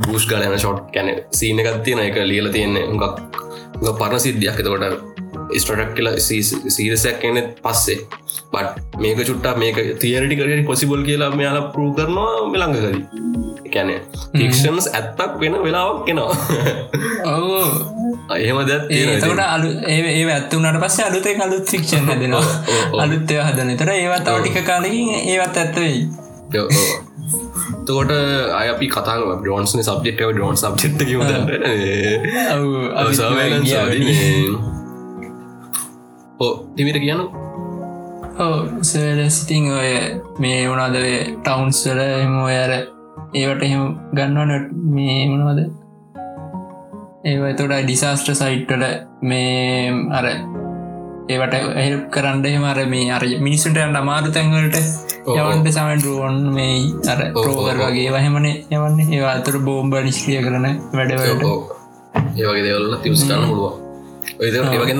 [0.00, 3.04] බූෂ් ගලන ෂොට් කැන සීන එකත් තියෙන එක ලියල තියෙන්නේ උඟක්
[3.92, 4.60] පරණ සිද්ධියක්.
[4.60, 4.84] එතකොට
[5.54, 6.08] ස්ටටක් කියල
[6.70, 7.98] සීරසයක් කියන පස්සේ.
[8.52, 13.90] බට් මේක චුට්ටා මේක තියරටි කරට පොසිබල් කියලා මෙයාල පරූ කරනවා මෙළඟකදී කැන
[14.32, 16.32] ෆික්ෂන්ස් ඇත්තක් වෙන වෙලාවක් කෙනවා
[18.36, 22.44] එහෙම දැත් ඒතකට අලු ඒ ඇත්තුනට පස්ස අලුතේ අලුත් ෆික්ෂන් හදෙනවා.
[23.02, 26.00] අලුත්තය හදන තර ඒවත් අවටික කාලකින් ඒවත් ඇත්තවෙයි
[27.86, 28.12] තෝට
[28.54, 30.56] අයපි කතා ඩෝන්ස් සබ්ෙක්ව ඩෝන්
[36.40, 36.98] ඕ තිමිට
[38.38, 39.92] ඕ සලසිතිං ඔය
[40.38, 42.74] මේ වුණාදවේ ටවන්ස් වල එම ඔයර
[43.34, 45.60] ඒවට එහෙම ගන්නවන මේ වුණාද
[47.24, 48.84] ඒව තොට ඩිසාස්ට්‍ර සයිට්ටල
[49.22, 50.26] මේ අර
[51.26, 55.13] ඒවට එහල් කරන්න මර මේ අර මිනිසුන්ට යන්න අමාරු තැන්වලට.
[55.26, 56.74] යවන්ට සමන් රුවන් මේ
[57.08, 57.46] අර ඔව්.
[57.80, 61.44] වගේ වහමන යවන්න ඒ අතර බෝම්බ නිස්ක්‍රිය කරන වැඩවලට.
[62.36, 63.80] ඒවගේ දෙවල්ල තිවස් කරන්න පුළුවන්.
[64.34, 64.94] මගේ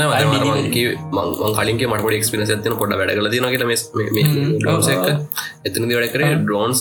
[1.13, 3.65] මං කලින්ගේ මට ක්ස්පින ඇතින පොඩ වැඩ කල තින ට
[4.61, 5.07] ඩෝස එක
[5.65, 6.79] එතන වැඩ කර ඩ්‍රෝන්ස්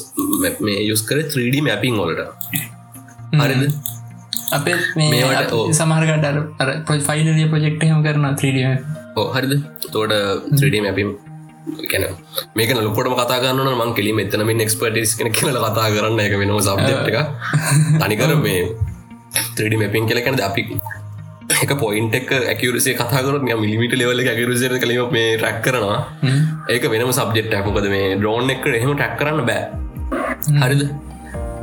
[0.62, 2.22] මේ යුස් කර 3D මැපිං වලට.
[3.34, 3.64] හරිද?
[4.52, 5.72] අපේ මේ මේවට අප- ඔව්.
[5.72, 6.70] සමහරකට අර අර
[7.02, 8.58] ෆයිනලිය ප්‍රජෙක්් හම කරන 3ඩ
[9.18, 9.54] ඕ හරිද?
[9.92, 10.14] තෝට
[10.54, 11.10] 3D මැපිම්
[11.92, 12.06] කැන
[12.56, 16.20] මේක ලොකොටම කතා කරන්න මං කෙලීම එතනමින් එක්ස්පර්ටිස් කෙන කියල කතා කරන්න.
[16.20, 17.18] එක වෙනම සබ්ජෙක්් එක
[18.02, 18.60] තනිකර මේ
[19.58, 20.64] 3D මැපින් කියල කැනද අපි
[21.64, 25.98] එක පොයින්ට එක ඇකවරසේ කතාකර මිලිමිට ලෙවල ඇකරුසර කලීම මේ රැක් කරනවා.
[26.74, 29.64] ඒක වෙනම සබ්ජෙක්් ඇකකද මේ ඩ්‍රෝන් එක එහෙම ටැක් කරන්න බෑ.
[30.64, 30.84] හරිද?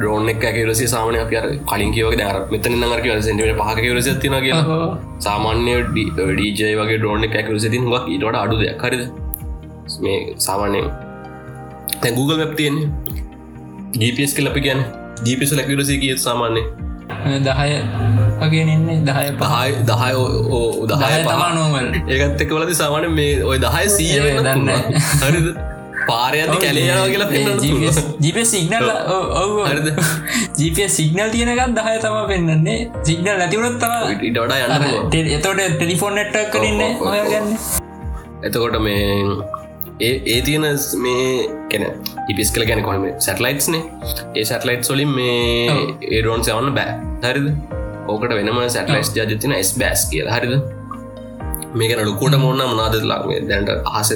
[0.00, 4.84] ඩ්‍රෝන් එක ඇකරසේ සාමනය අප අර කලින් කියවක දර මෙතන නරක සෙන්ටිමට පහකවරස තින කියලා.
[5.26, 7.26] සාමාන්‍ය ඩීජය වගේ ඩෝන
[7.74, 8.86] තින් වක් ඉට අඩු දෙයක්.
[8.86, 9.02] හරිද
[10.06, 10.88] මේ සාමාන්‍යයෙන්
[12.02, 12.88] තැ Google වෙබ් තියෙන්නේ.
[14.00, 14.80] GPS කලපි ගැන
[15.26, 16.62] ජීපිස ලැකිරසි කිය සාමාන්‍ය
[17.46, 17.70] දහය
[18.42, 19.56] වගේ ඉන්නේ දහය පහ.
[19.88, 20.12] දහය දහය
[20.58, 24.78] ඕ දහය දහය තමා පහ නෝමල් ඒකත් එක් වලද සාමාන මේ ඔය දහය සීය දන්නේ.
[25.24, 25.48] හරිද?
[26.08, 27.28] පාරයද කැලේයාව කියලා
[28.24, 28.88] ජීප සිගනල්
[29.42, 29.52] ඔව.
[29.68, 29.88] හරිද?
[30.60, 33.94] ජීප සිගනල් තියෙනකත් දහය තම පෙන්න්නන්නේ සිගනල් නැතිවරත් තම
[34.38, 35.32] වඩා යන්න.
[35.38, 37.08] එතොට ටෙලිෆෝන් නෙට්ටක් කරන්න ඔව්.
[37.12, 37.48] ඔයගන්න.
[38.48, 39.08] එතකොට මේ
[40.00, 40.64] ඒ ඒ තියෙන
[41.04, 41.24] මේ
[41.70, 41.84] කැන
[42.32, 43.82] ඉපිස් කල ගැන කොහම සැටලයිට්ස්නේ
[44.38, 45.76] ඒ සැටලයිට් සොලින් මේ.
[46.16, 46.92] ඒරෝන් සවන්න බෑ.
[47.24, 47.48] හරිද?
[48.08, 50.38] ඕකට වෙනම සැටලයිස් ජාතින ස්් බෑස් කියලා.
[50.38, 50.54] හරිද?
[51.80, 54.10] මේක ලොකුට මොන්න මනාදලාක් මේ දැන්ට අහස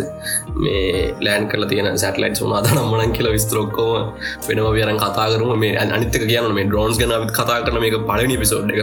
[0.65, 4.13] මේ ලෑන් කල තියෙන සැටලයිට් උනාද නම්මනන් කියල විස්තරොක්කෝම
[4.49, 5.53] වෙනම වියරන් කතා කරම.
[5.65, 8.81] මේ අනිතක කියන්න මේ ඩ්‍රෝන්ස් ගන විත් කතා කරන මේක පලනි පිසෝඩ් එක.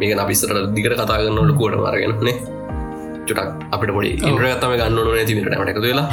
[0.00, 2.36] මේක අපිස්සට දිගට කතා කරන්න ලොකුවට මරගෙනනේ
[3.28, 6.08] චුටක් අපිට පොඩි ඉන්ද්‍රගත්තම ගන්න ඕන ඇතිවිට මට එකතු වෙලා.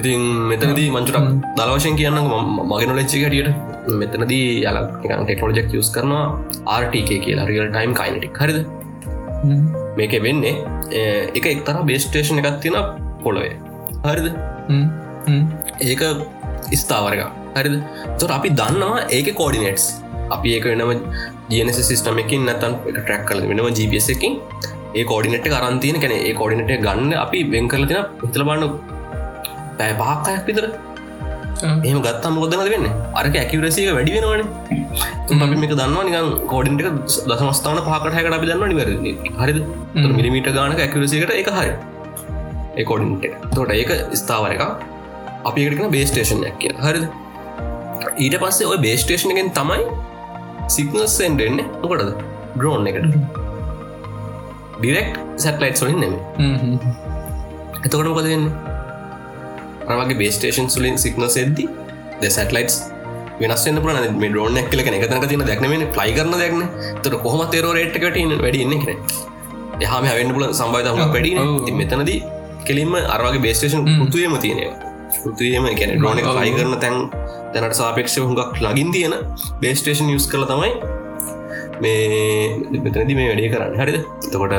[0.00, 1.26] ඉතින් මෙතනදී මංචුටක්
[1.58, 2.18] දලවශයෙන් කියන්න
[2.70, 3.50] මගෙන ලච්චි හටියට.
[4.02, 6.24] මෙතනදී යල ටෙක්නෝජෙක් යස් කරනවා
[6.74, 8.58] ආර්ටක කියලා රියල් ටයිම් කයිනටික් හරිද?
[9.98, 10.54] මේක වෙන්නේ
[11.38, 12.78] එක එක්තර බේස්ටේෂන එකත් තියෙන
[13.24, 13.56] පොළොවේ.
[14.06, 14.28] හරිද?
[15.90, 16.02] ඒක
[16.82, 17.22] ස්ථාවරක
[17.58, 17.76] හරිද?
[18.20, 19.86] තොර අපි දන්නවා ඒක කෝඩිනටස්
[20.36, 20.92] අපි ඒක වෙනම
[21.54, 23.66] ජනස සිස්ටමකින් නැතන් ට්‍රක් කල වෙනම
[24.14, 24.34] එකින්
[24.98, 28.64] ඒ කෝඩිනට කරන්තියන කැන ඒ කෝඩිනට ගන්න අපි වෙන් කරල තින හිතල බන්න
[29.78, 30.66] පැය පහක්කයක් විතර.
[31.88, 32.86] එහම ගත්තම් මොදනද වෙන්න?
[33.20, 34.42] අරක ඇකිවරසික වැඩි වෙනවන.
[35.44, 36.84] අපි මේක දන්නවා නිකන් කෝඩින්ට
[37.30, 38.88] දසමස්ථාන පහකට හැකට අපි දන්න නිවර
[39.42, 39.60] හරිද?
[40.18, 41.72] මිලිමිට ගානක ඇකිවරසිකට එක හරි.
[42.80, 43.24] ඒකෝඩින්ට
[43.56, 44.62] තොට ඒක ස්ථාවර එක
[45.50, 47.04] අපි එකටන බේස්ටේෂන්යක් කිය හරිද?
[48.24, 49.80] ඊට පස්සේ ඔය බේස්ටේෂන් එකෙන් තමයි
[50.76, 52.12] සිගනස් සෙන්ඩෙන්නේ මොකටද?
[52.56, 53.41] ඩ්‍රෝන් එකට
[54.82, 56.14] ඩිරෙක්් සැටලයිට් සොලින් නෙම
[57.82, 58.46] එතකොට මොකද වෙන්න?
[59.92, 61.66] අරගේ බේස්ටේෂන් සුලින් සික්න සෙද්දි
[62.20, 62.76] ද සැටලයිටස්
[63.40, 66.62] වෙනස්න්න පුල මේ ඩෝන එක්ල එක තනක තින දැක්නම ෆ්ලයි කරන දැක්න
[67.02, 68.04] තර කොහම තේරෝ රේට්කට
[68.40, 68.96] වැඩින්න කෙන
[69.80, 72.18] එහම හැවෙන්න පුල සම්බයිතම වැඩි මෙතනදී
[72.66, 74.66] කෙලින්ම අරවාගේ බේස්ටේෂන් පුතුයම තියෙනය
[75.16, 76.96] පුතුයම ගැන ඩෝන ලයි කරන තැන්
[77.54, 79.14] දැනට සාපේක්ෂ හුඟක් ලගින් තියෙන
[79.60, 80.72] බේස්ටේෂන් යස් කළ තමයි
[81.84, 83.76] මේ මෙතනති මේ වැඩේ කරන්න.
[83.82, 83.98] හරිද?
[84.32, 84.54] තකොට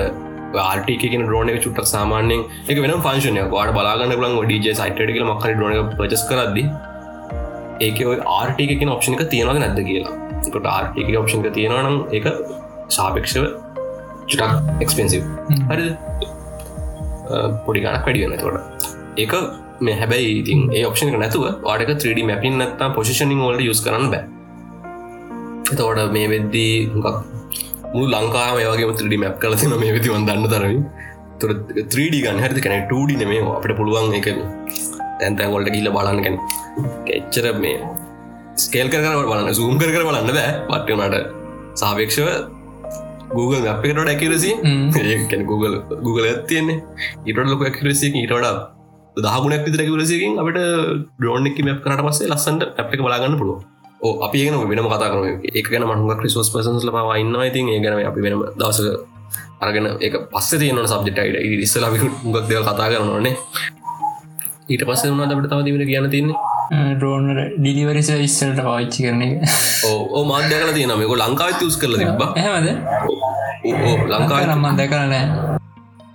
[0.63, 5.93] ආර්ටිකෙන ඩෝන එක චුට්ටක් සාමාන්‍යෙන් එක වෙන පංශනය වාට බලාගන්න ලන් ඩජ සයිටක මක්හරි ඩෝන
[5.99, 6.63] පචස් කරද්දි
[7.87, 8.01] ඒක
[8.37, 10.13] ආර්ටිකෙන ඔප්ෂණක තියෙනවද නැද්ද කියලා.
[10.53, 12.25] කොට ආර්ටික ඔප්ෂන්ක තියෙනවනම් එක
[12.97, 13.45] සාපේක්ෂව
[14.29, 15.23] චුටක් එක්ස්පෙන්සිව්
[15.71, 15.91] හරිද?
[17.65, 19.33] පොඩි ගනක් වැඩියන්න තොට ඒක
[19.85, 24.42] මේ හැබැයි ඉතින් ඒ ඔප්ෂණ නැතුව වාඩක 3D මැපින් නත්තා පොසිෂනින් වලට යුස් කරන්න බෑ
[25.71, 27.07] එතවට මේ වෙද්දී හුකක්
[27.95, 30.81] මු ලංකා මේගේ 3D මැප් කලතින මේ වෙති වන්දන්න තරමින්.
[31.39, 31.51] තුර
[31.93, 34.27] 3D ගන්න හරි කැන 2D නෙමේ අපට පුළුවන් එක
[35.19, 36.35] තැන්තැන් ගොල්ට ගිල්ල බලන්නකැන
[37.19, 37.77] එච්චර මේ
[38.65, 40.51] ස්කේල් කර බලන්න සූම් කර කර බලන්න බෑ.
[40.69, 42.27] පට්ටනට සාපේක්ෂව
[43.37, 46.77] Google අපකට ඇකිරසි ඒැන Google Google ඇත්තියන්නේ
[47.29, 48.33] ඉට ලොක ඇකිරසි ඊට
[49.17, 50.57] දහගුණක් විතර කිවරසිකින් අපට
[51.19, 53.59] ඩෝන් එක මැප් කරට පස්සේ ලස්සන්ට ඇප් එක බලාගන්න පුළුව
[54.21, 58.05] අපි ගෙන වෙනම කතා කරන එක ගැන මහුග ක්‍රිස්වස් පසන්ස් ලවා ඉන්න ඉතින් ඒ ගැන
[58.05, 58.87] අපි වෙනම දවසක
[59.61, 60.15] අරගෙන එක.
[60.31, 63.35] පස්ස තියන සබ්ජෙට්ට ඉස්සලා ගක් දෙව කතා කරනනේ
[64.69, 69.23] ඊට පස්ස වුණා අපට තව දිවට කියන්න තින්නේ ඩෝනර ඩිලිවරිස ඉස්සලට පාච්චි කරන
[70.11, 72.69] ඕ මාධ්‍යකල තියන මේක ලංකාවත් යස් කරල තිබ ඇහමද
[74.11, 75.25] ලංකාව නම්මන් දැකරනෑ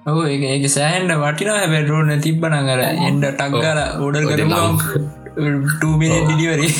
[0.07, 4.55] ඔහ ඒක සෑහන්ඩ වටිනා හැබැඩරෝන තිබ්බන කර එන්ඩ ටක්ගල උඩල් කරම්
[5.75, 6.71] ටමින ඩිලිවරි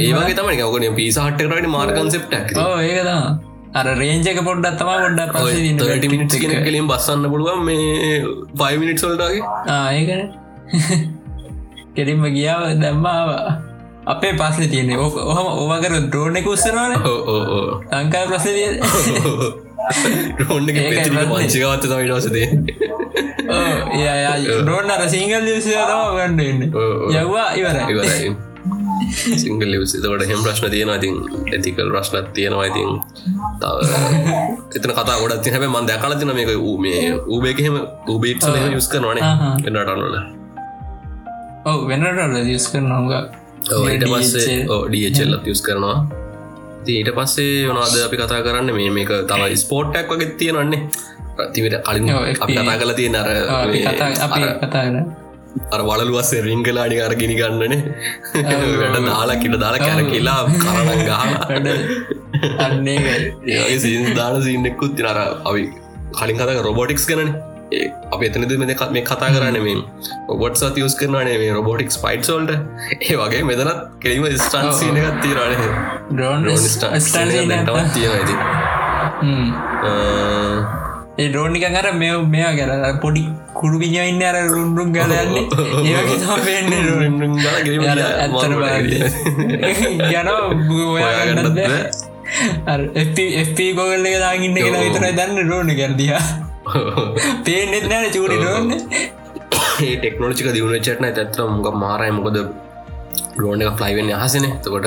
[0.00, 3.22] ඒවගේ තමයි ඔකන පිසාහට්ටකට මාර්කන්සෙප්ට ඕ ඒකතා
[3.74, 8.20] අර රේජක පොඩ්ඩත් තම පොඩ්ඩ පස කලින් බස්සන්න පුළුවන් මේ
[8.54, 9.42] පයිමිනිට් සොල්ටගේ
[9.92, 10.22] ඒකන.
[11.96, 13.28] කෙරින්ම ගියාව දැම්මාව
[14.06, 14.98] අපේ පස්සේ තියන්නේ.
[14.98, 16.92] ඔහම ඕවකර ද්‍රෝණ එක උත්සනවාන
[19.86, 20.66] ප්‍රසතිය රෝන්න
[21.32, 22.48] පංචිකවත්ත තම ඉටවසදේ
[24.62, 26.60] ඩෝන් අර සිංහල් ලිවසය තම ගන්නන්න
[27.20, 28.32] යව්වා ඉවර ඉවරයි.
[29.42, 30.96] සිංගල් ලිවස තවට හෙම ප්‍රශ්න තියෙනවා.
[31.00, 31.14] ඉතින්
[31.54, 32.66] ඇතිකල් ප්‍රශ්නත් තියෙනවා.
[32.70, 32.90] ඉතින්
[33.60, 33.76] තව
[34.76, 36.50] එතන කතා ගොඩත් හැබ මන් දැකල තින මේක
[36.86, 37.02] මේ
[37.34, 37.76] ූබේකහෙම
[38.08, 39.24] ූබේට් යුස් කරනවානේ.
[39.66, 40.16] එන්නටන්නල
[41.66, 43.12] ඔව වෙනටල යස් කරනෝග
[43.86, 46.21] ඊට පස්සේ ඩියචෙල්ලත් යුස් කරනවා
[46.88, 48.70] ඊට පස්සේ වනාද අපි කතා කරන්න?
[48.74, 50.80] මේ මේක තවයි ස්පෝට්ටක් වගේ තියෙනන්නේ
[51.36, 53.28] ප්‍රතිවිට කලින් අපි කතා කල තියෙන අර
[54.62, 54.96] කතාගන
[55.70, 57.74] අර වලලුවස්සේ රිංගලාඩි අර ගිනි ගන්නන
[58.80, 61.20] වැඩ දාලා කිට දාලා කැර කියලා කරන ගහ
[62.58, 65.64] අන්නේ සිදාන සින්නෙක්කුත් තිනර අපි
[66.12, 67.51] කලින් කතක රොබෝටික්ස් කනන
[68.10, 68.52] අප එතනද
[68.92, 69.78] මෙ කතා කරන්න මේ
[70.28, 72.52] ඔබොට් සත් යස් කරනනේ මේ රොබෝටික්ස් පයිට් සෝල්ට
[73.00, 75.72] ඒ වගේ මෙතනත් කෙරීම ස්ටන් සිනකත් තිරනේ
[76.12, 76.46] ඩෝන්
[77.66, 78.12] තවත් තියෙන
[81.18, 85.44] ඒ ඩෝනික කර මෙ මෙයා කර පොඩි කුඩු විිඥඉන්න අර රුන්රුම් ගලන්නේ
[93.42, 96.24] එප ගොගල්ල දාගන්න කෙන විතර දන්න රෝණ කරදියා
[97.46, 98.70] පේනෙත් නෑන චූඩි රෝන්න
[99.80, 102.08] ඒ ටෙක්නෝජික දියුණ චටන ඇත්තර මුග මාරය.
[102.10, 102.38] මොකද
[103.36, 104.46] රෝණ එක ෆ්ලයිවෙන් අහසන.
[104.64, 104.86] තකොට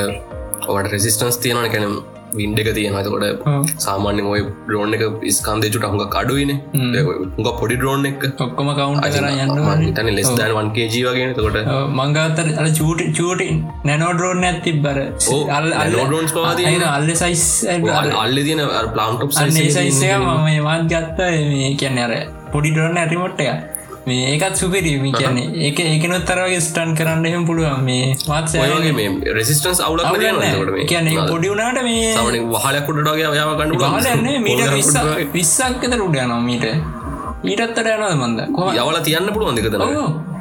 [0.70, 1.96] ඔවට රෙසිස්ටන්ස් තියෙනන කැනම්
[2.40, 3.26] වින්ඩ එක තියෙන තකොට
[3.86, 5.04] සාමාන්‍ය ඔය ඩ්‍රෝන් එක
[5.38, 6.52] ස්කන්දේ චුට හුඟ කඩුවන
[7.38, 8.26] හුඟ පොඩි ඩ්‍රෝන් එක.
[8.46, 11.60] ඔක්කොම යන්න තන ලෙස්දන් වන්ගේ ජීවගෙන තකොට
[12.00, 13.50] මංගත්තර අ චූට චූටි
[13.90, 15.00] නැනෝ ඩ්‍රෝන් ඇති බර
[16.06, 16.64] ඩෝන්ස් පවාද
[16.96, 17.46] අල්ල සයිස්
[18.24, 18.38] අල්ල.
[18.48, 18.62] තියන
[18.96, 21.20] ප්ලාන්ටප් සයිසය මම වාත් ගත්ත.
[21.52, 22.14] මේ කියන්න අර
[22.54, 23.46] පොඩි ඩරෝන් ඇරිමොට්ටය
[24.06, 25.48] මේ ඒකත් සුපිරීම කියන්නේ.
[25.68, 27.82] ඒක ඒකනොත් තරගේ ස්ටන් කරන්න එහෙම පුළුවන්.
[27.84, 30.04] මේ මාත්ගේ මේ රෙසිස්ටන්ස් අවුල
[30.86, 32.14] කියන්නේ පොඩිවුණට මේ
[32.56, 36.70] වහලකුටඩගේ යාව කන්න මීට විස්සක් එතර උඩ යනවා මීට.
[37.46, 38.40] ඊටත්තට යනද මන්ද?
[38.76, 40.34] යවල තියන්න පුළුවන් දෙකතන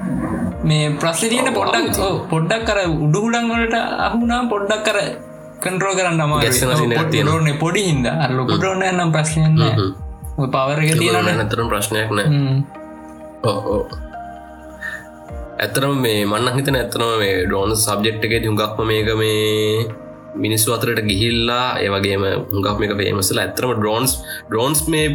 [0.64, 1.98] මේ ප්‍රශ්න තියෙන පොඩ්ඩක්
[2.31, 4.98] පොඩ්ඩක් කර උඩුහුඩන් වලට අහුනා පොඩ්ඩක් කර
[5.61, 6.33] කන්ට්‍රෝ කරන්න ම
[7.59, 9.61] පොඩි හිද අල්ලොකුටරන්න නම් ප්‍රශ්නයන්න
[10.48, 12.83] පවරක තියෙන නතරම් ප්‍රශ්නයක් නෑ
[15.57, 19.85] ඇතරම මේ මන්න හිතන ඇත්තනම මේ ඩෝන සබ්ජෙක්් එක හුඟක්ම මේක මේ
[20.37, 24.12] මිනිස්සු අතරට ගිහිල්ලා ඒවගේම හුඟක් මේක පේමසල ඇතරම ඩෝන්ස්
[24.48, 25.07] ඩෝන්ස් මේ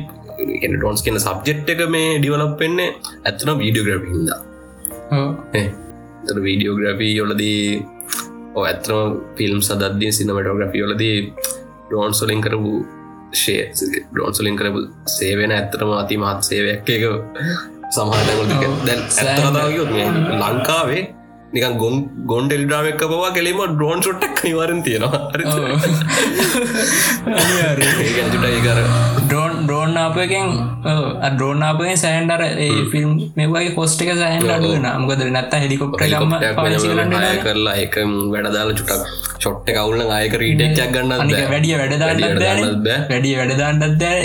[0.73, 2.89] ඩෝන්ස් කියන සබ්ජෙක්් එක මේ ඩිවලප් වෙන්නේ
[3.23, 4.03] ඇත්තන වීඩියෝග්‍රප
[6.27, 7.63] හිද වීඩියෝග්‍රපී යොලදී
[8.55, 11.17] ඕ ඇතරම ෆිල්ම් සදද්දී සිනමටෝග්‍රපි යොලදී
[11.89, 12.71] ඩෝන්සොලින් කරපු
[13.33, 13.61] ෂේ
[14.13, 17.03] ඩෝන්සොලින් කරපු සේවෙන ඇත්තරම අති මහත් සේවයක් එක
[17.89, 18.51] සමහටගොල්ක
[18.87, 20.09] දැන් ඇත්තකතාවයොත් මේ
[20.41, 21.01] ලංකාවේ
[21.53, 21.95] නිකන් ගොන්
[22.29, 25.21] ගොන් ෙල්ඩාමක් පවා කෙලීම ඩෝන් ොට්ටක් නිවරන් තියෙනවා.
[28.49, 28.79] ඒකර
[29.23, 30.51] ඩෝන් ඩෝන් ආපකෙන්
[31.31, 36.35] ඩෝන් ආපගෙන් සෑන්ඩර ඒ ෆිල්ම් මෙවගේ පොස්ට එක සෑන් අඩුවන මොකද නැත්ත හෙලිකොප්ට ගම
[37.21, 37.97] අය කරලා එක
[38.33, 38.93] වැඩදාල චුටක්
[39.33, 44.21] ෂොට්ට කවුල්ල අයක රීටක්යක් ගන්න වැඩිය වැඩදාන්නත් වැඩිය වැඩදාන්නත් දැ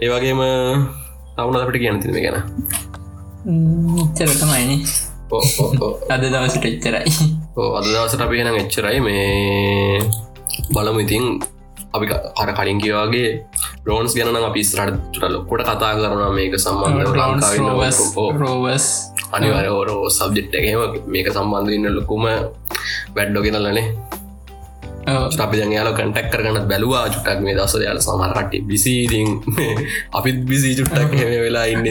[0.00, 0.42] ඒවගේම
[1.40, 2.36] තවුණ අපට කියන්න තිම ගැන
[4.14, 4.76] චර තමයිනි
[6.10, 7.14] අද දවසට එච්චරයි
[7.76, 10.02] අද දවසට අපි හෙන එච්චරයි මේ
[10.74, 11.24] බලමු ඉතින්
[11.90, 13.30] අපි අර කලින් කියවාගේ
[13.86, 17.14] රෝන්ස් ගැන අපි ස්රට ලොකොට කතා කරන මේක සම්බන්ධ
[18.38, 18.86] රෝවස්
[19.32, 22.24] අනිවර ඕරෝ සබ්ජෙට් එකම මේක සම්බන්ධ ඉන්න ලොකුම
[23.14, 23.86] වැඩ්ඩෝ ගෙනල්ලනේ
[25.06, 27.04] අපි යාල කටක් කරගන්න බැලවා.
[27.08, 29.28] චුටක් මේ දස යාල සමරට බිසිීතින්
[30.12, 31.86] අපිත් බිසි චුට්ටක් හෙම වෙලා ඉන්න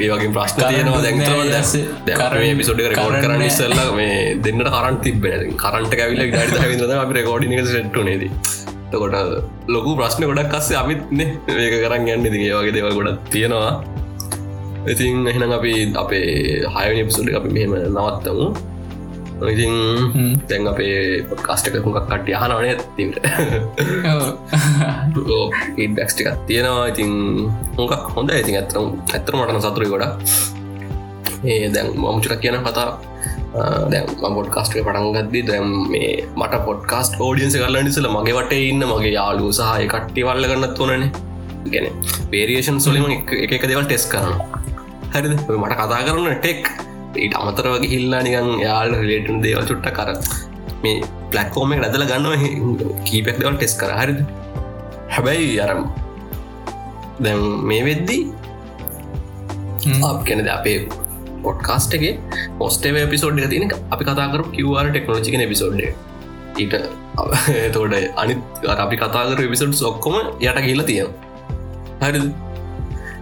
[0.00, 6.66] ඒවගේ ප්‍රශ්න තියෙනවා දැ පිසොඩ රකෝඩ් කරන්න ඉස්සල්ල මේ දෙන්නට කරන් තිබෙන කරන්ට ඇවිල ගඩ
[6.72, 8.24] විද අපි රකෝඩි සෙට්ටු නේද
[8.90, 9.16] තකොට
[9.68, 13.72] ලොකු ප්‍රශ්න ගොඩක් කස්සේ අපිත්න ඒක කරන්න ගන්න ති ඒවගේ දෙව ගොඩක් තියෙනවා.
[14.86, 16.26] ඉතින් එහෙනම් අපි අපේ
[16.74, 18.46] හයනි පිසුඩ අපි මෙහෙම නවත්තමු
[19.48, 19.72] ඉතින්
[20.48, 23.16] තැන් අපේ පොඩ්කාස්ටක හුඟක් කට්ටිය අහනවනේ තිට
[25.76, 26.88] ෆීඩ්බැක්ස්ටිකක් තියෙනවා.
[26.92, 27.10] ඉතින්
[27.76, 30.04] හොඟක් හොඳ ඉතින් ඇතරම් ඇතර මටන සතුරි ගොඩ
[31.44, 32.88] ඒ දැන් මමුචුට කියන කතා
[33.92, 39.52] දැන් පොඩ්කාස්ටක පටන්ගත්දී දැම් මේ මට පොඩ්කාස්ට ෝඩියන්ස කරලා නිසල මගේ වට ඉන්න මගේ යාලු
[39.52, 41.04] සහ කට්ටි වල්ල ගන්නත් ඕනන
[41.72, 41.86] ගැන
[42.30, 43.04] පේරියේෂන් සොලිම
[43.46, 44.30] එක දෙවල් ටෙස් කරන
[45.14, 45.34] හරිද?
[45.62, 46.62] මට කතා කරන්න ටෙක්
[47.16, 50.10] ඊට අමතරව ගිහිල්ලා නිකන් යාල් රලේටන් දේවල් චුට්ට කර
[50.82, 51.00] මේ
[51.32, 52.44] පලක්කෝම රැදල ගන්නව
[53.06, 53.92] කීපෙක් දෙවල් ටෙස් කර.
[53.92, 54.20] හරිද?
[55.10, 55.82] හැබැයි අරම්
[57.20, 58.22] දැම් මේ වෙද්දී
[60.02, 60.78] අප කෙනද අපේ
[61.42, 62.12] පොඩ්කාස්ටගේ
[62.58, 65.80] පොස්ටේ පිසෝඩ් තින අපි කතාකර කිවර ටෙක්නෝජිකන පිසෝඩ්
[66.56, 66.76] ඊට
[67.72, 71.10] තෝඩ අනිත් අපි කතාකර පිසෝඩ් ඔක්කොම යට කියල තියෙන
[72.02, 72.20] හරි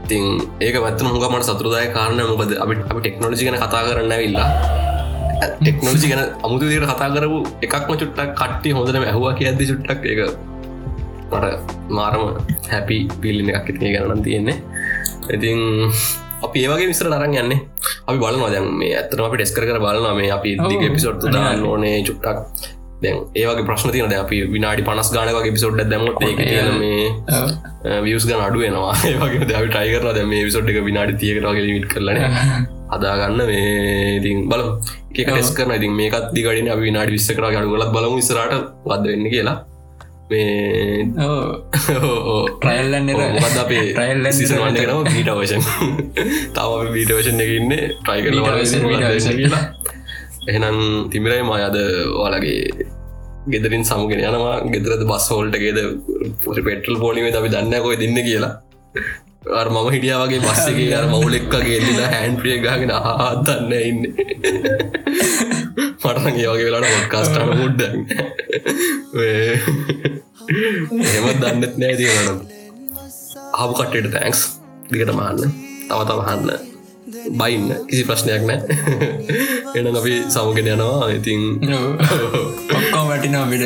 [0.08, 2.52] ඉතින් ඒක පැත්ත හුගමට සතුරදාය කාරණ මොකද?
[2.56, 4.48] අපි අපි ටෙක්නෝජි ගැන කතා කරන්න විල්ලා
[5.60, 10.20] ටෙක්නෝජි ගැන අමුතු දයට කතා කරපු එකක්ම චුට්ටක් කට්ටි හොඳන ඇහවා කියද්දි චුට්ටක් එක
[11.28, 11.44] මට
[11.92, 12.22] මාරම
[12.72, 14.56] හැපි පිල්ලින එකක් ඉතිය ගැනනම් තියෙන්නේ.
[15.36, 15.60] ඉතින්
[16.46, 17.52] අපි ඒවගේ විස්ර අරන් යන්න.
[18.08, 22.00] අපි බලනවා දැන් මේ ඇත්තම අපි ටෙස්කර කර බලනවා මේ අපි දිග පිසොට්තු දාන්න ඕනේ
[22.08, 22.38] චුට්ටක්
[23.02, 28.42] දැන් ඒවගේ ප්‍රශ්න තියන අපි විනාඩි පනස් ගානක පිසොඩ් දැමත් ඒ කියන මේ වියස් ගන
[28.42, 32.18] අඩුවෙනවා ඒවගේ දැවි ටයි කරන දැම මේ විසොට් එක විනාඩි තියකටගේ ලිමිට කරලන
[32.90, 34.62] හදාගන්න මේ ඉතින් බල
[35.14, 39.56] එක ටෙස් කරන ඉතින් මේකත් දිගඩන අපි විනාඩි විස්සකර ගඩුගලත් බලමු ඉස්රට වද වෙන්න කියලා.
[40.30, 41.08] මේ
[42.60, 43.10] ට්‍රයිල්ලන්න
[43.58, 45.62] අපේ ට්‍රයිල් සිසවන්න කෙනව බීට වශන්
[46.54, 48.40] තව බීට වශන් එකඉන්න ට්‍රයි කරල
[49.32, 49.62] කියලා
[50.50, 50.78] එහෙනම්
[51.12, 51.76] තිමිරයි මයද
[52.22, 52.88] ඔයාලගේ
[53.52, 54.56] ගෙදරින් සමුගෙන යනවා.
[54.74, 55.78] ගෙදරද බස් හෝල්ටගේද
[56.44, 58.52] පොට පෙටල් පෝලිමේ අපි දන්න කොයි දෙන්න කියලා.
[59.60, 64.00] අර මම හිටියාවගේ බස්සගේ අර මවුලෙක්කගේ එල්ලා හැන් ප්‍රිය ගගෙන ආදන්න ඉන්න.
[66.02, 67.82] මටන ඒවගේ වෙලාට පොඩ්කාස්ටාන මුඩ්ඩ
[71.08, 72.38] එහෙමත් දන්නත් නෑ තියනම්
[73.60, 74.40] ආපු කට්ටට තැන්ක්ස්
[74.90, 75.54] දිකට මහන්න
[75.88, 76.48] තව තවහන්න
[77.32, 78.60] බයින්න කිසි ප්‍රශ්නයක් නෑ.
[79.76, 81.08] එන අපි සමුගෙන යනවා.
[81.10, 81.40] ඉතින්
[82.74, 83.64] ඔක්කෝ වැටිනවා විඩ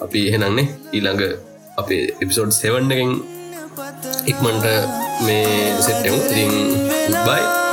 [0.00, 1.22] අපි එහෙනන්නේ ඊළඟ
[1.76, 3.12] අපේ එපිසෝඩ් සෙවන්න එකෙන්
[4.26, 4.66] ඉක්මන්ට
[5.26, 6.52] මේ සෙට්ටමු ඉතින්
[7.26, 7.69] බයි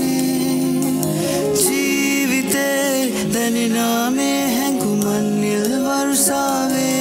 [1.61, 6.94] ජීවිතේ දැනෙනාමේ හැඟුමන් නිල් වරුසාවේ